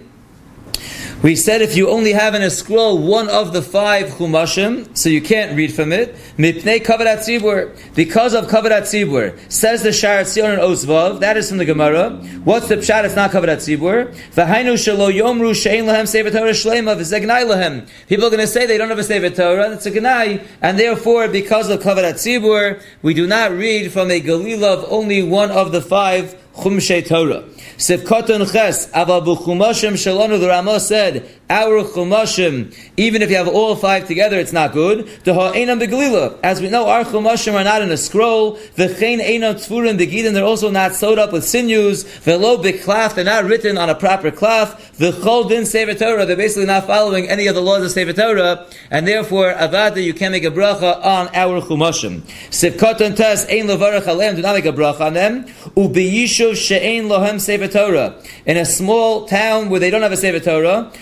we 1.20 1.34
said 1.34 1.62
if 1.62 1.76
you 1.76 1.88
only 1.88 2.12
have 2.12 2.36
in 2.36 2.42
a 2.42 2.50
scroll 2.50 2.96
one 2.98 3.28
of 3.28 3.52
the 3.52 3.60
five 3.60 4.06
chumashim, 4.10 4.96
so 4.96 5.08
you 5.08 5.20
can't 5.20 5.56
read 5.56 5.72
from 5.74 5.92
it. 5.92 6.14
Mipnei 6.36 6.78
kavarat 6.78 7.18
tzibur, 7.18 7.76
because 7.96 8.34
of 8.34 8.46
kavarat 8.46 8.82
tzibur, 8.82 9.36
says 9.50 9.82
the 9.82 9.92
Shar 9.92 10.20
Tzion 10.20 10.52
and 10.52 10.62
Osvav. 10.62 11.18
That 11.18 11.36
is 11.36 11.48
from 11.48 11.58
the 11.58 11.64
Gemara. 11.64 12.10
What's 12.44 12.68
the 12.68 12.76
pshat? 12.76 13.04
It's 13.04 13.16
not 13.16 13.32
kavarat 13.32 13.56
tzibur. 13.56 14.14
V'hainu 14.34 14.74
shelo 14.74 15.12
yomru 15.12 15.50
shein 15.50 15.86
lahem 15.86 16.06
sefer 16.06 16.30
Torah 16.30 16.52
shleima 16.52 16.96
v'zegnai 16.96 17.44
lahem. 17.44 17.88
People 18.06 18.26
are 18.26 18.30
going 18.30 18.40
to 18.40 18.46
say 18.46 18.66
they 18.66 18.78
don't 18.78 18.88
have 18.88 18.98
a 19.00 19.04
sefer 19.04 19.30
Torah. 19.30 19.72
It's 19.72 19.86
a 19.86 19.90
gnai, 19.90 20.46
and 20.62 20.78
therefore, 20.78 21.26
because 21.26 21.68
of 21.68 21.80
kavarat 21.80 22.14
tzibur, 22.14 22.80
we 23.02 23.12
do 23.12 23.26
not 23.26 23.50
read 23.50 23.92
from 23.92 24.12
a 24.12 24.20
galila 24.20 24.78
of 24.78 24.92
only 24.92 25.24
one 25.24 25.50
of 25.50 25.72
the 25.72 25.82
five 25.82 26.36
chumshei 26.58 27.06
Torah. 27.06 27.44
Sivkoton 27.76 28.50
ches, 28.52 28.88
aval 28.92 29.24
b'chumashim 29.24 29.94
shalonu, 29.94 30.40
the 30.40 30.48
Ramah 30.48 30.80
said, 30.80 31.37
our 31.50 31.82
chumashim, 31.82 32.76
even 32.96 33.22
if 33.22 33.30
you 33.30 33.36
have 33.36 33.48
all 33.48 33.74
five 33.76 34.06
together, 34.06 34.38
it's 34.38 34.52
not 34.52 34.72
good. 34.72 35.06
The 35.24 35.34
ha'enam 35.34 35.80
beglila. 35.80 36.38
As 36.42 36.60
we 36.60 36.68
know, 36.68 36.88
our 36.88 37.04
chumashim 37.04 37.54
are 37.54 37.64
not 37.64 37.82
in 37.82 37.90
a 37.90 37.96
scroll. 37.96 38.58
The 38.74 38.88
chen 38.88 39.18
enam 39.18 39.54
tfurim 39.54 39.98
begidin, 39.98 40.34
they're 40.34 40.44
also 40.44 40.70
not 40.70 40.94
sewed 40.94 41.18
up 41.18 41.32
with 41.32 41.44
sinews. 41.44 42.04
Velo 42.20 42.62
beklaf, 42.62 43.14
they're 43.14 43.24
not 43.24 43.44
written 43.44 43.78
on 43.78 43.88
a 43.88 43.94
proper 43.94 44.30
cloth. 44.30 44.96
The 44.98 45.12
chol 45.12 45.48
din 45.48 45.64
sefer 45.64 45.94
Torah, 45.94 46.26
they're 46.26 46.36
basically 46.36 46.66
not 46.66 46.86
following 46.86 47.28
any 47.28 47.46
of 47.46 47.54
the 47.54 47.62
laws 47.62 47.84
of 47.84 47.90
sefer 47.92 48.12
Torah, 48.12 48.66
and 48.90 49.06
therefore, 49.06 49.52
avada, 49.54 50.02
you 50.02 50.12
can't 50.12 50.32
make 50.32 50.44
a 50.44 50.50
bracha 50.50 51.04
on 51.04 51.28
our 51.34 51.60
chumashim. 51.60 52.20
Sivkoton 52.50 53.16
tes, 53.16 53.46
ein 53.48 53.66
levarach 53.66 54.06
alem, 54.06 54.36
do 54.36 54.42
not 54.42 54.54
make 54.54 54.66
a 54.66 54.72
bracha 54.72 55.00
on 55.00 55.14
them. 55.14 55.44
Ubiyishuv 55.76 56.56
she'ein 56.56 57.04
lohem 57.04 57.40
sefer 57.40 57.68
Torah. 57.68 58.20
In 58.44 58.56
a 58.56 58.64
small 58.64 59.26
town 59.26 59.70
where 59.70 59.80
they 59.80 59.90
don't 59.90 60.02
have 60.02 60.12
a 60.12 60.16
sefer 60.16 60.40
Torah, 60.40 60.92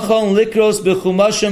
Likros 0.00 0.82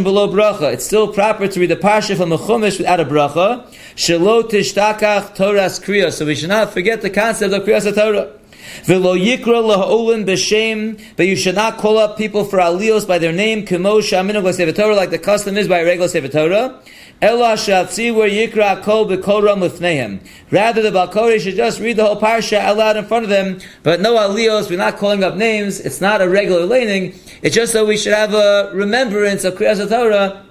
below 0.02 0.28
bracha. 0.28 0.72
It's 0.72 0.84
still 0.84 1.12
proper 1.12 1.46
to 1.46 1.60
read 1.60 1.70
the 1.70 1.76
parsha 1.76 2.16
from 2.16 2.32
a 2.32 2.38
chumash 2.38 2.78
without 2.78 3.00
a 3.00 3.04
bracha. 3.04 3.66
Shelo 3.96 4.42
tishtakach 4.42 5.36
Torah's 5.36 5.78
kriya. 5.78 6.10
So 6.12 6.24
we 6.24 6.34
should 6.34 6.48
not 6.48 6.72
forget 6.72 7.02
the 7.02 7.10
concept 7.10 7.52
of 7.52 7.62
kriyas 7.64 7.94
Torah. 7.94 8.39
V'lo 8.84 9.18
yikra 9.18 9.62
laha'olin 9.62 10.24
b'shem, 10.24 11.00
but 11.16 11.26
you 11.26 11.36
should 11.36 11.54
not 11.54 11.78
call 11.78 11.98
up 11.98 12.16
people 12.16 12.44
for 12.44 12.58
aliyos 12.58 13.06
by 13.06 13.18
their 13.18 13.32
name, 13.32 13.64
kemo 13.66 14.00
shaminog 14.00 14.74
Torah, 14.74 14.94
like 14.94 15.10
the 15.10 15.18
custom 15.18 15.56
is 15.56 15.68
by 15.68 15.82
regular 15.82 16.08
Sefer 16.08 16.28
Torah. 16.28 16.80
Ela 17.22 17.52
shatzi 17.52 18.14
where 18.14 18.30
yikra 18.30 18.82
kol 18.82 19.06
b'koram 19.06 19.68
lifnehem. 19.68 20.20
Rather, 20.50 20.80
the 20.80 20.90
Balkori 20.90 21.38
should 21.38 21.54
just 21.54 21.78
read 21.78 21.96
the 21.96 22.04
whole 22.04 22.18
parsha 22.18 22.56
out 22.58 22.78
loud 22.78 22.96
in 22.96 23.04
front 23.04 23.24
of 23.24 23.28
them, 23.28 23.58
but 23.82 24.00
no 24.00 24.14
aliyos, 24.14 24.70
we're 24.70 24.78
not 24.78 24.96
calling 24.96 25.22
up 25.22 25.36
names, 25.36 25.80
it's 25.80 26.00
not 26.00 26.22
a 26.22 26.28
regular 26.28 26.64
laning, 26.64 27.14
it's 27.42 27.54
just 27.54 27.72
so 27.72 27.84
we 27.84 27.98
should 27.98 28.14
have 28.14 28.32
a 28.32 28.70
remembrance 28.72 29.44
of 29.44 29.54
Kriyas 29.54 29.86
Torah, 29.86 30.46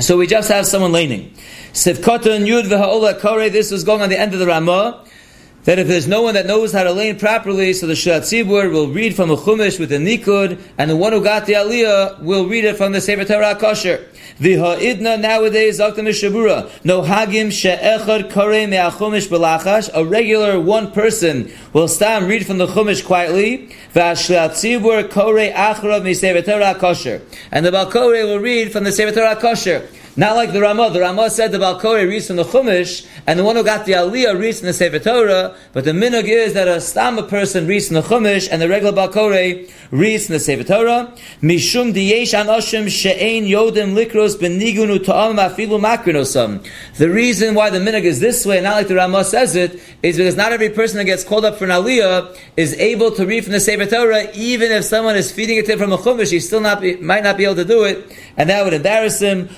so 0.00 0.18
we 0.18 0.26
just 0.26 0.50
have 0.50 0.66
someone 0.66 0.92
laning. 0.92 1.32
Sivkotan 1.72 2.46
yud 2.46 2.64
v'ha'ola 2.64 3.18
kore, 3.18 3.48
this 3.48 3.70
was 3.70 3.82
going 3.82 4.02
on 4.02 4.10
the 4.10 4.20
end 4.20 4.34
of 4.34 4.40
the 4.40 4.46
Ramah, 4.46 5.04
that 5.64 5.78
if 5.78 5.88
there's 5.88 6.06
no 6.06 6.22
one 6.22 6.34
that 6.34 6.46
knows 6.46 6.72
how 6.72 6.84
to 6.84 6.92
lane 6.92 7.18
properly, 7.18 7.72
so 7.72 7.86
the 7.86 7.96
Shat 7.96 8.22
Tzibur 8.22 8.70
will 8.70 8.88
read 8.88 9.16
from 9.16 9.30
a 9.30 9.36
Chumash 9.36 9.78
with 9.78 9.92
a 9.92 9.96
Nikud, 9.96 10.60
and 10.78 10.90
the 10.90 10.96
one 10.96 11.12
who 11.12 11.22
got 11.22 11.46
the 11.46 11.54
Aliyah 11.54 12.20
will 12.20 12.46
read 12.46 12.64
it 12.64 12.76
from 12.76 12.92
the 12.92 13.00
Sefer 13.00 13.24
Torah 13.24 13.54
Kosher. 13.54 14.06
The 14.38 14.56
Ha'idna 14.56 15.16
nowadays, 15.16 15.78
Zakta 15.78 15.98
Mishabura, 15.98 16.70
no 16.84 17.02
Hagim 17.02 17.52
She'echad 17.52 18.32
Kore 18.32 18.66
Me'achumish 18.66 19.28
Belachash, 19.28 19.90
a 19.94 20.04
regular 20.04 20.60
one 20.60 20.90
person 20.90 21.50
will 21.72 21.88
stand 21.88 22.26
read 22.26 22.46
from 22.46 22.58
the 22.58 22.66
Chumash 22.66 23.04
quietly, 23.04 23.70
V'ashat 23.94 24.50
Tzibur 24.50 25.08
Kore 25.10 25.50
Achrav 25.52 26.02
Me 26.02 26.14
Sefer 26.14 26.42
Torah 26.42 26.74
Kosher. 26.74 27.22
And 27.50 27.64
the 27.64 27.72
Balkore 27.72 28.10
will 28.10 28.40
read 28.40 28.72
from 28.72 28.84
the 28.84 28.92
Sefer 28.92 29.14
Torah 29.14 29.36
Kosher. 29.36 29.88
Not 30.16 30.36
like 30.36 30.52
the 30.52 30.60
Ramah. 30.60 30.90
The 30.90 31.00
Ramah 31.00 31.28
said 31.28 31.50
the 31.50 31.58
Balkori 31.58 32.08
reads 32.08 32.28
from 32.28 32.36
the 32.36 32.44
Chumash, 32.44 33.04
and 33.26 33.36
the 33.36 33.42
one 33.42 33.56
who 33.56 33.64
got 33.64 33.84
the 33.84 33.92
Aliyah 33.92 34.38
reads 34.38 34.60
from 34.60 34.66
the 34.66 34.72
Sefer 34.72 35.00
Torah, 35.00 35.56
but 35.72 35.84
the 35.84 35.90
minhag 35.90 36.28
is 36.28 36.52
that 36.54 36.68
a 36.68 36.76
Stama 36.76 37.28
person 37.28 37.66
reads 37.66 37.88
from 37.88 37.96
the 37.96 38.02
Chumash, 38.02 38.48
and 38.48 38.62
the 38.62 38.68
regular 38.68 38.92
Balkori 38.92 39.68
reads 39.90 40.26
from 40.26 40.34
the 40.34 40.38
Sefer 40.38 40.62
Torah. 40.62 41.12
Mishum 41.42 41.92
diyesh 41.92 42.32
anoshim 42.32 42.88
she'ein 42.88 43.44
yodim 43.44 43.96
likros 43.96 44.36
benigunu 44.36 45.04
ta'am 45.04 45.34
afilu 45.34 45.80
makrinosam. 45.80 46.64
The 46.96 47.10
reason 47.10 47.56
why 47.56 47.70
the 47.70 47.78
minhag 47.78 48.04
is 48.04 48.20
this 48.20 48.46
way, 48.46 48.60
not 48.60 48.76
like 48.76 48.86
the 48.86 48.94
Ramah 48.94 49.24
says 49.24 49.56
it, 49.56 49.80
is 50.04 50.16
because 50.16 50.36
not 50.36 50.52
every 50.52 50.70
person 50.70 50.98
that 50.98 51.06
gets 51.06 51.24
called 51.24 51.44
up 51.44 51.56
for 51.56 51.64
an 51.64 51.70
Aliyah 51.70 52.38
is 52.56 52.72
able 52.74 53.10
to 53.10 53.26
read 53.26 53.42
from 53.42 53.52
the 53.52 53.58
Sefer 53.58 53.86
Torah, 53.86 54.30
even 54.34 54.70
if 54.70 54.84
someone 54.84 55.16
is 55.16 55.32
feeding 55.32 55.58
it 55.58 55.66
to 55.66 55.72
him 55.72 55.80
from 55.80 55.92
a 55.92 55.98
Chumash, 55.98 56.30
he 56.30 56.38
still 56.38 56.60
not 56.60 56.80
be, 56.80 56.94
might 56.98 57.24
not 57.24 57.36
be 57.36 57.44
able 57.44 57.56
to 57.56 57.64
do 57.64 57.82
it, 57.82 58.16
and 58.36 58.48
that 58.48 58.62
would 58.64 58.74
embarrass 58.74 59.18
him. 59.18 59.48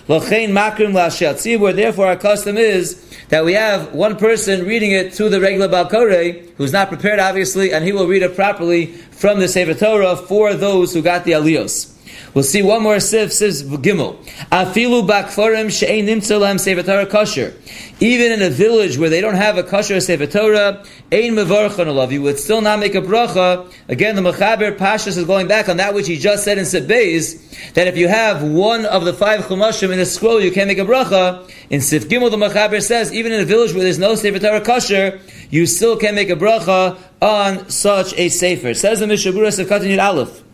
Makrim 0.51 0.93
Lashat 0.93 1.75
Therefore, 1.75 2.07
our 2.07 2.17
custom 2.17 2.57
is 2.57 3.03
that 3.29 3.45
we 3.45 3.55
have 3.55 3.93
one 3.93 4.17
person 4.17 4.67
reading 4.67 4.93
it 4.93 5.15
to 5.15 5.29
the 5.29 5.41
regular 5.41 5.69
Balkore, 5.69 6.33
who's 6.57 6.73
not 6.73 6.89
prepared, 6.89 7.19
obviously, 7.19 7.73
and 7.73 7.85
he 7.85 7.93
will 7.93 8.07
read 8.07 8.23
it 8.23 8.35
properly 8.35 8.87
from 8.87 9.41
the 9.41 9.49
Sefer 9.49 9.75
Torah 9.75 10.17
for 10.17 10.55
those 10.55 10.93
who 10.95 11.03
got 11.03 11.25
the 11.25 11.33
Aliyos. 11.33 11.96
We'll 12.35 12.45
see 12.45 12.63
one 12.63 12.83
more 12.83 13.01
sif, 13.01 13.33
sif 13.33 13.67
gimel. 13.67 14.17
Afilu 14.51 15.07
bakforim 15.09 15.71
she'ein 15.71 16.07
nimtza 16.07 16.39
lahem 16.41 16.61
sefer 16.61 17.07
kosher. 17.07 17.55
Even 17.99 18.33
in 18.33 18.43
a 18.43 18.51
village 18.51 18.99
where 18.99 19.09
they 19.09 19.21
don't 19.21 19.37
have 19.37 19.57
a 19.57 19.63
kosher 19.63 20.01
sefer 20.01 20.27
Torah, 20.27 20.85
ein 21.11 21.33
mevarchan 21.35 21.87
alav, 21.87 22.13
you 22.13 22.23
would 22.23 22.39
still 22.39 22.61
not 22.61 22.79
make 22.79 22.95
a 22.95 23.01
bracha. 23.01 23.73
Again, 23.89 24.17
the 24.17 24.23
mechaber 24.23 24.77
pashas 24.77 25.17
is 25.17 25.25
going 25.25 25.49
back 25.49 25.69
on 25.69 25.79
that 25.79 25.95
which 25.95 26.07
he 26.07 26.19
just 26.19 26.45
said 26.45 26.59
in 26.59 26.65
Sibbeis, 26.65 27.73
that 27.75 27.87
if 27.87 27.97
you 27.97 28.09
have 28.09 28.43
one 28.43 28.85
of 28.85 29.05
the 29.05 29.15
five 29.15 29.41
chumashim 29.47 29.93
in 29.93 29.99
a 29.99 30.07
scroll, 30.07 30.41
you 30.41 30.53
can't 30.53 30.69
make 30.69 30.79
a 30.79 30.85
bracha. 30.85 31.51
In 31.71 31.81
Sif 31.81 32.09
Gimel, 32.09 32.31
the 32.31 32.37
mechaber 32.37 32.83
says, 32.83 33.13
even 33.13 33.33
in 33.33 33.41
a 33.41 33.45
village 33.45 33.73
where 33.73 33.83
there's 33.83 33.99
no 33.99 34.15
sefer 34.15 34.39
Torah 34.39 34.61
kosher, 34.61 35.21
you 35.51 35.67
still 35.67 35.97
can 35.97 36.15
make 36.15 36.31
a 36.31 36.37
bracha 36.37 36.99
on 37.23 37.69
such 37.71 38.13
a 38.19 38.29
sefer. 38.29 38.75
Says 38.75 39.01
the 39.01 39.07
Mishabura 39.07 39.49
Sefkat 39.49 39.81
Yud 39.81 40.03
Aleph. 40.03 40.46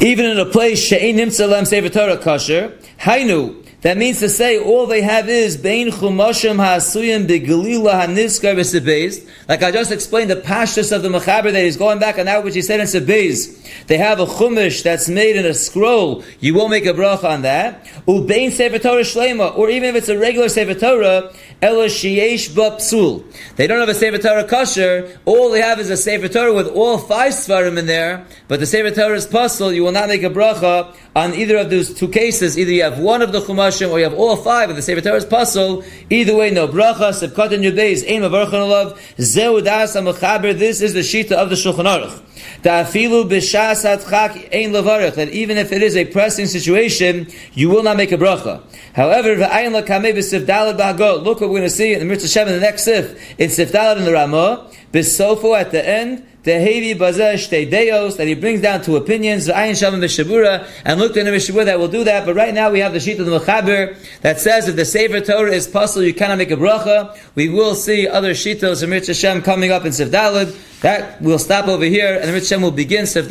Even 0.00 0.26
in 0.26 0.38
a 0.38 0.44
place 0.44 0.78
she'ein 0.78 1.16
nimtza 1.16 1.48
lem 1.48 1.64
sefer 1.64 1.88
Torah 1.88 2.16
kosher, 2.16 2.72
hainu, 3.00 3.66
that 3.82 3.96
means 3.96 4.18
to 4.18 4.28
say 4.28 4.58
all 4.58 4.86
they 4.86 5.02
have 5.02 5.28
is 5.28 5.56
bein 5.56 5.90
chumashim 5.90 6.56
ha'asuyim 6.56 7.28
begalila 7.28 8.06
haniskar 8.06 8.56
v'sebeis. 8.56 9.24
Like 9.48 9.62
I 9.62 9.70
just 9.70 9.92
explained, 9.92 10.30
the 10.30 10.36
pashtus 10.36 10.94
of 10.94 11.02
the 11.02 11.08
mechaber 11.08 11.52
that 11.52 11.62
he's 11.62 11.76
going 11.76 11.98
back 11.98 12.18
on 12.18 12.26
that 12.26 12.42
which 12.42 12.54
he 12.54 12.62
said 12.62 12.80
in 12.80 12.86
sebeis. 12.86 13.86
They 13.86 13.96
have 13.98 14.20
a 14.20 14.26
chumash 14.26 14.82
that's 14.82 15.08
made 15.08 15.36
in 15.36 15.46
a 15.46 15.54
scroll. 15.54 16.24
You 16.40 16.54
won't 16.54 16.70
make 16.70 16.86
a 16.86 16.92
bracha 16.92 17.24
on 17.24 17.42
that. 17.42 17.84
Ubein 18.06 18.50
sefer 18.50 18.78
Torah 18.78 19.02
shlema, 19.02 19.56
or 19.56 19.70
even 19.70 19.90
if 19.90 19.96
it's 19.96 20.08
a 20.08 20.18
regular 20.18 20.48
sefer 20.48 20.74
Torah, 20.74 21.32
ela 21.62 21.86
sheyesh 21.86 22.50
psul. 22.50 23.24
They 23.56 23.66
don't 23.66 23.80
have 23.80 23.88
a 23.88 23.94
sefer 23.94 24.18
Torah. 24.18 25.08
All 25.24 25.50
they 25.50 25.60
have 25.60 25.78
is 25.78 25.88
a 25.88 25.96
sefer 25.96 26.28
Torah 26.28 26.52
with 26.52 26.68
all 26.68 26.98
five 26.98 27.32
svarim 27.32 27.78
in 27.78 27.86
there. 27.86 28.26
But 28.48 28.60
the 28.60 28.66
sefer 28.66 28.90
Torah 28.90 29.16
is 29.16 29.26
puzzle. 29.26 29.72
You 29.72 29.84
will 29.84 29.92
not 29.92 30.08
make 30.08 30.22
a 30.22 30.30
bracha 30.30 30.94
on 31.16 31.34
either 31.34 31.56
of 31.56 31.70
those 31.70 31.94
two 31.94 32.08
cases. 32.08 32.58
Either 32.58 32.72
you 32.72 32.82
have 32.82 32.98
one 32.98 33.22
of 33.22 33.32
the 33.32 33.40
chumashim 33.68 33.90
or 33.90 33.98
you 33.98 34.04
have 34.04 34.14
all 34.14 34.36
five 34.36 34.70
of 34.70 34.76
the 34.76 34.82
sefer 34.82 35.00
Torah 35.00 35.16
is 35.16 35.24
puzzle. 35.24 35.84
Either 36.10 36.36
way, 36.36 36.50
no 36.50 36.68
bracha. 36.68 37.12
Sebkat 37.12 37.52
in 37.52 37.64
aim 38.06 38.22
of 38.22 38.32
alav. 38.32 38.98
Zeu 39.20 39.60
das 39.60 39.92
This 39.94 40.80
is 40.80 40.94
the 40.94 41.00
shita 41.00 41.32
of 41.32 41.50
the 41.50 41.56
Shulchan 41.56 41.84
Aruch. 41.84 42.22
Ta'afilu 42.62 43.28
b'shas 43.28 43.84
atchak 43.84 44.48
ein 44.52 44.72
levarech. 44.72 45.14
That 45.14 45.30
even 45.30 45.58
if 45.58 45.72
it 45.72 45.82
is 45.82 45.96
a 45.96 46.04
pressing 46.04 46.46
situation, 46.46 47.28
you 47.54 47.68
will 47.68 47.82
not 47.82 47.96
make 47.96 48.12
a 48.12 48.16
bracha. 48.16 48.62
However, 48.94 49.36
v'ayin 49.36 49.80
lakamei 49.80 50.14
b'sif 50.14 50.46
dalad 50.46 50.78
b'hagot. 50.78 51.22
Look 51.22 51.40
what 51.40 51.50
we're 51.50 51.58
going 51.58 51.62
to 51.62 51.70
see 51.70 51.92
in 51.92 52.00
the 52.00 52.04
Mitzvah 52.04 52.28
Shem 52.28 52.48
in 52.48 52.54
the 52.54 52.60
next 52.60 52.84
sif. 52.84 53.38
In 53.38 53.50
sif 53.50 53.72
dalad 53.72 53.98
in 53.98 54.04
the 54.04 54.12
Ramah. 54.12 54.70
B'sofo 54.92 55.58
at 55.58 55.70
the 55.70 55.86
end. 55.86 56.24
Dehevi 56.44 56.96
bazesh 56.96 57.50
deos 57.50 58.16
that 58.16 58.26
he 58.26 58.34
brings 58.34 58.62
down 58.62 58.80
two 58.80 58.96
opinions. 58.96 59.48
Ayin 59.48 59.78
shalom 59.78 60.00
mishabura 60.00 60.66
and 60.84 60.98
looked 60.98 61.14
the 61.14 61.20
mishabura 61.20 61.66
that 61.66 61.78
will 61.78 61.88
do 61.88 62.04
that. 62.04 62.24
But 62.24 62.36
right 62.36 62.54
now 62.54 62.70
we 62.70 62.78
have 62.78 62.94
the 62.94 63.00
sheet 63.00 63.20
of 63.20 63.26
the 63.26 63.38
mechaber 63.38 63.96
that 64.22 64.40
says 64.40 64.66
if 64.66 64.76
the 64.76 64.86
sefer 64.86 65.20
Torah 65.20 65.52
is 65.52 65.66
possible, 65.66 66.04
you 66.04 66.14
cannot 66.14 66.38
make 66.38 66.50
a 66.50 66.56
bracha. 66.56 67.18
We 67.34 67.50
will 67.50 67.74
see 67.74 68.08
other 68.08 68.32
shitos 68.32 68.82
of 68.82 68.88
Mitzvah 68.88 69.14
Shem 69.14 69.42
coming 69.42 69.72
up 69.72 69.84
in 69.84 69.92
Sif 69.92 70.10
That 70.10 71.20
we'll 71.20 71.38
stop 71.38 71.68
over 71.68 71.84
here, 71.84 72.14
and 72.14 72.28
the 72.28 72.32
Mitzvah 72.32 72.54
Shem 72.54 72.62
will 72.62 72.70
begin 72.70 73.06
Sif 73.06 73.28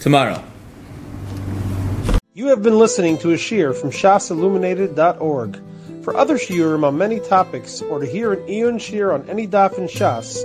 tomorrow. 0.00 0.42
You 2.32 2.46
have 2.46 2.62
been 2.62 2.78
listening 2.78 3.18
to 3.18 3.32
a 3.32 3.36
shear 3.36 3.74
from 3.74 3.90
shasilluminated.org. 3.90 5.60
For 6.04 6.16
other 6.16 6.38
shiurim 6.38 6.84
on 6.84 6.96
many 6.96 7.20
topics, 7.20 7.82
or 7.82 7.98
to 7.98 8.06
hear 8.06 8.32
an 8.32 8.48
Eon 8.48 8.78
shear 8.78 9.12
on 9.12 9.28
any 9.28 9.46
daf 9.46 9.76
in 9.76 9.88
Shas, 9.88 10.44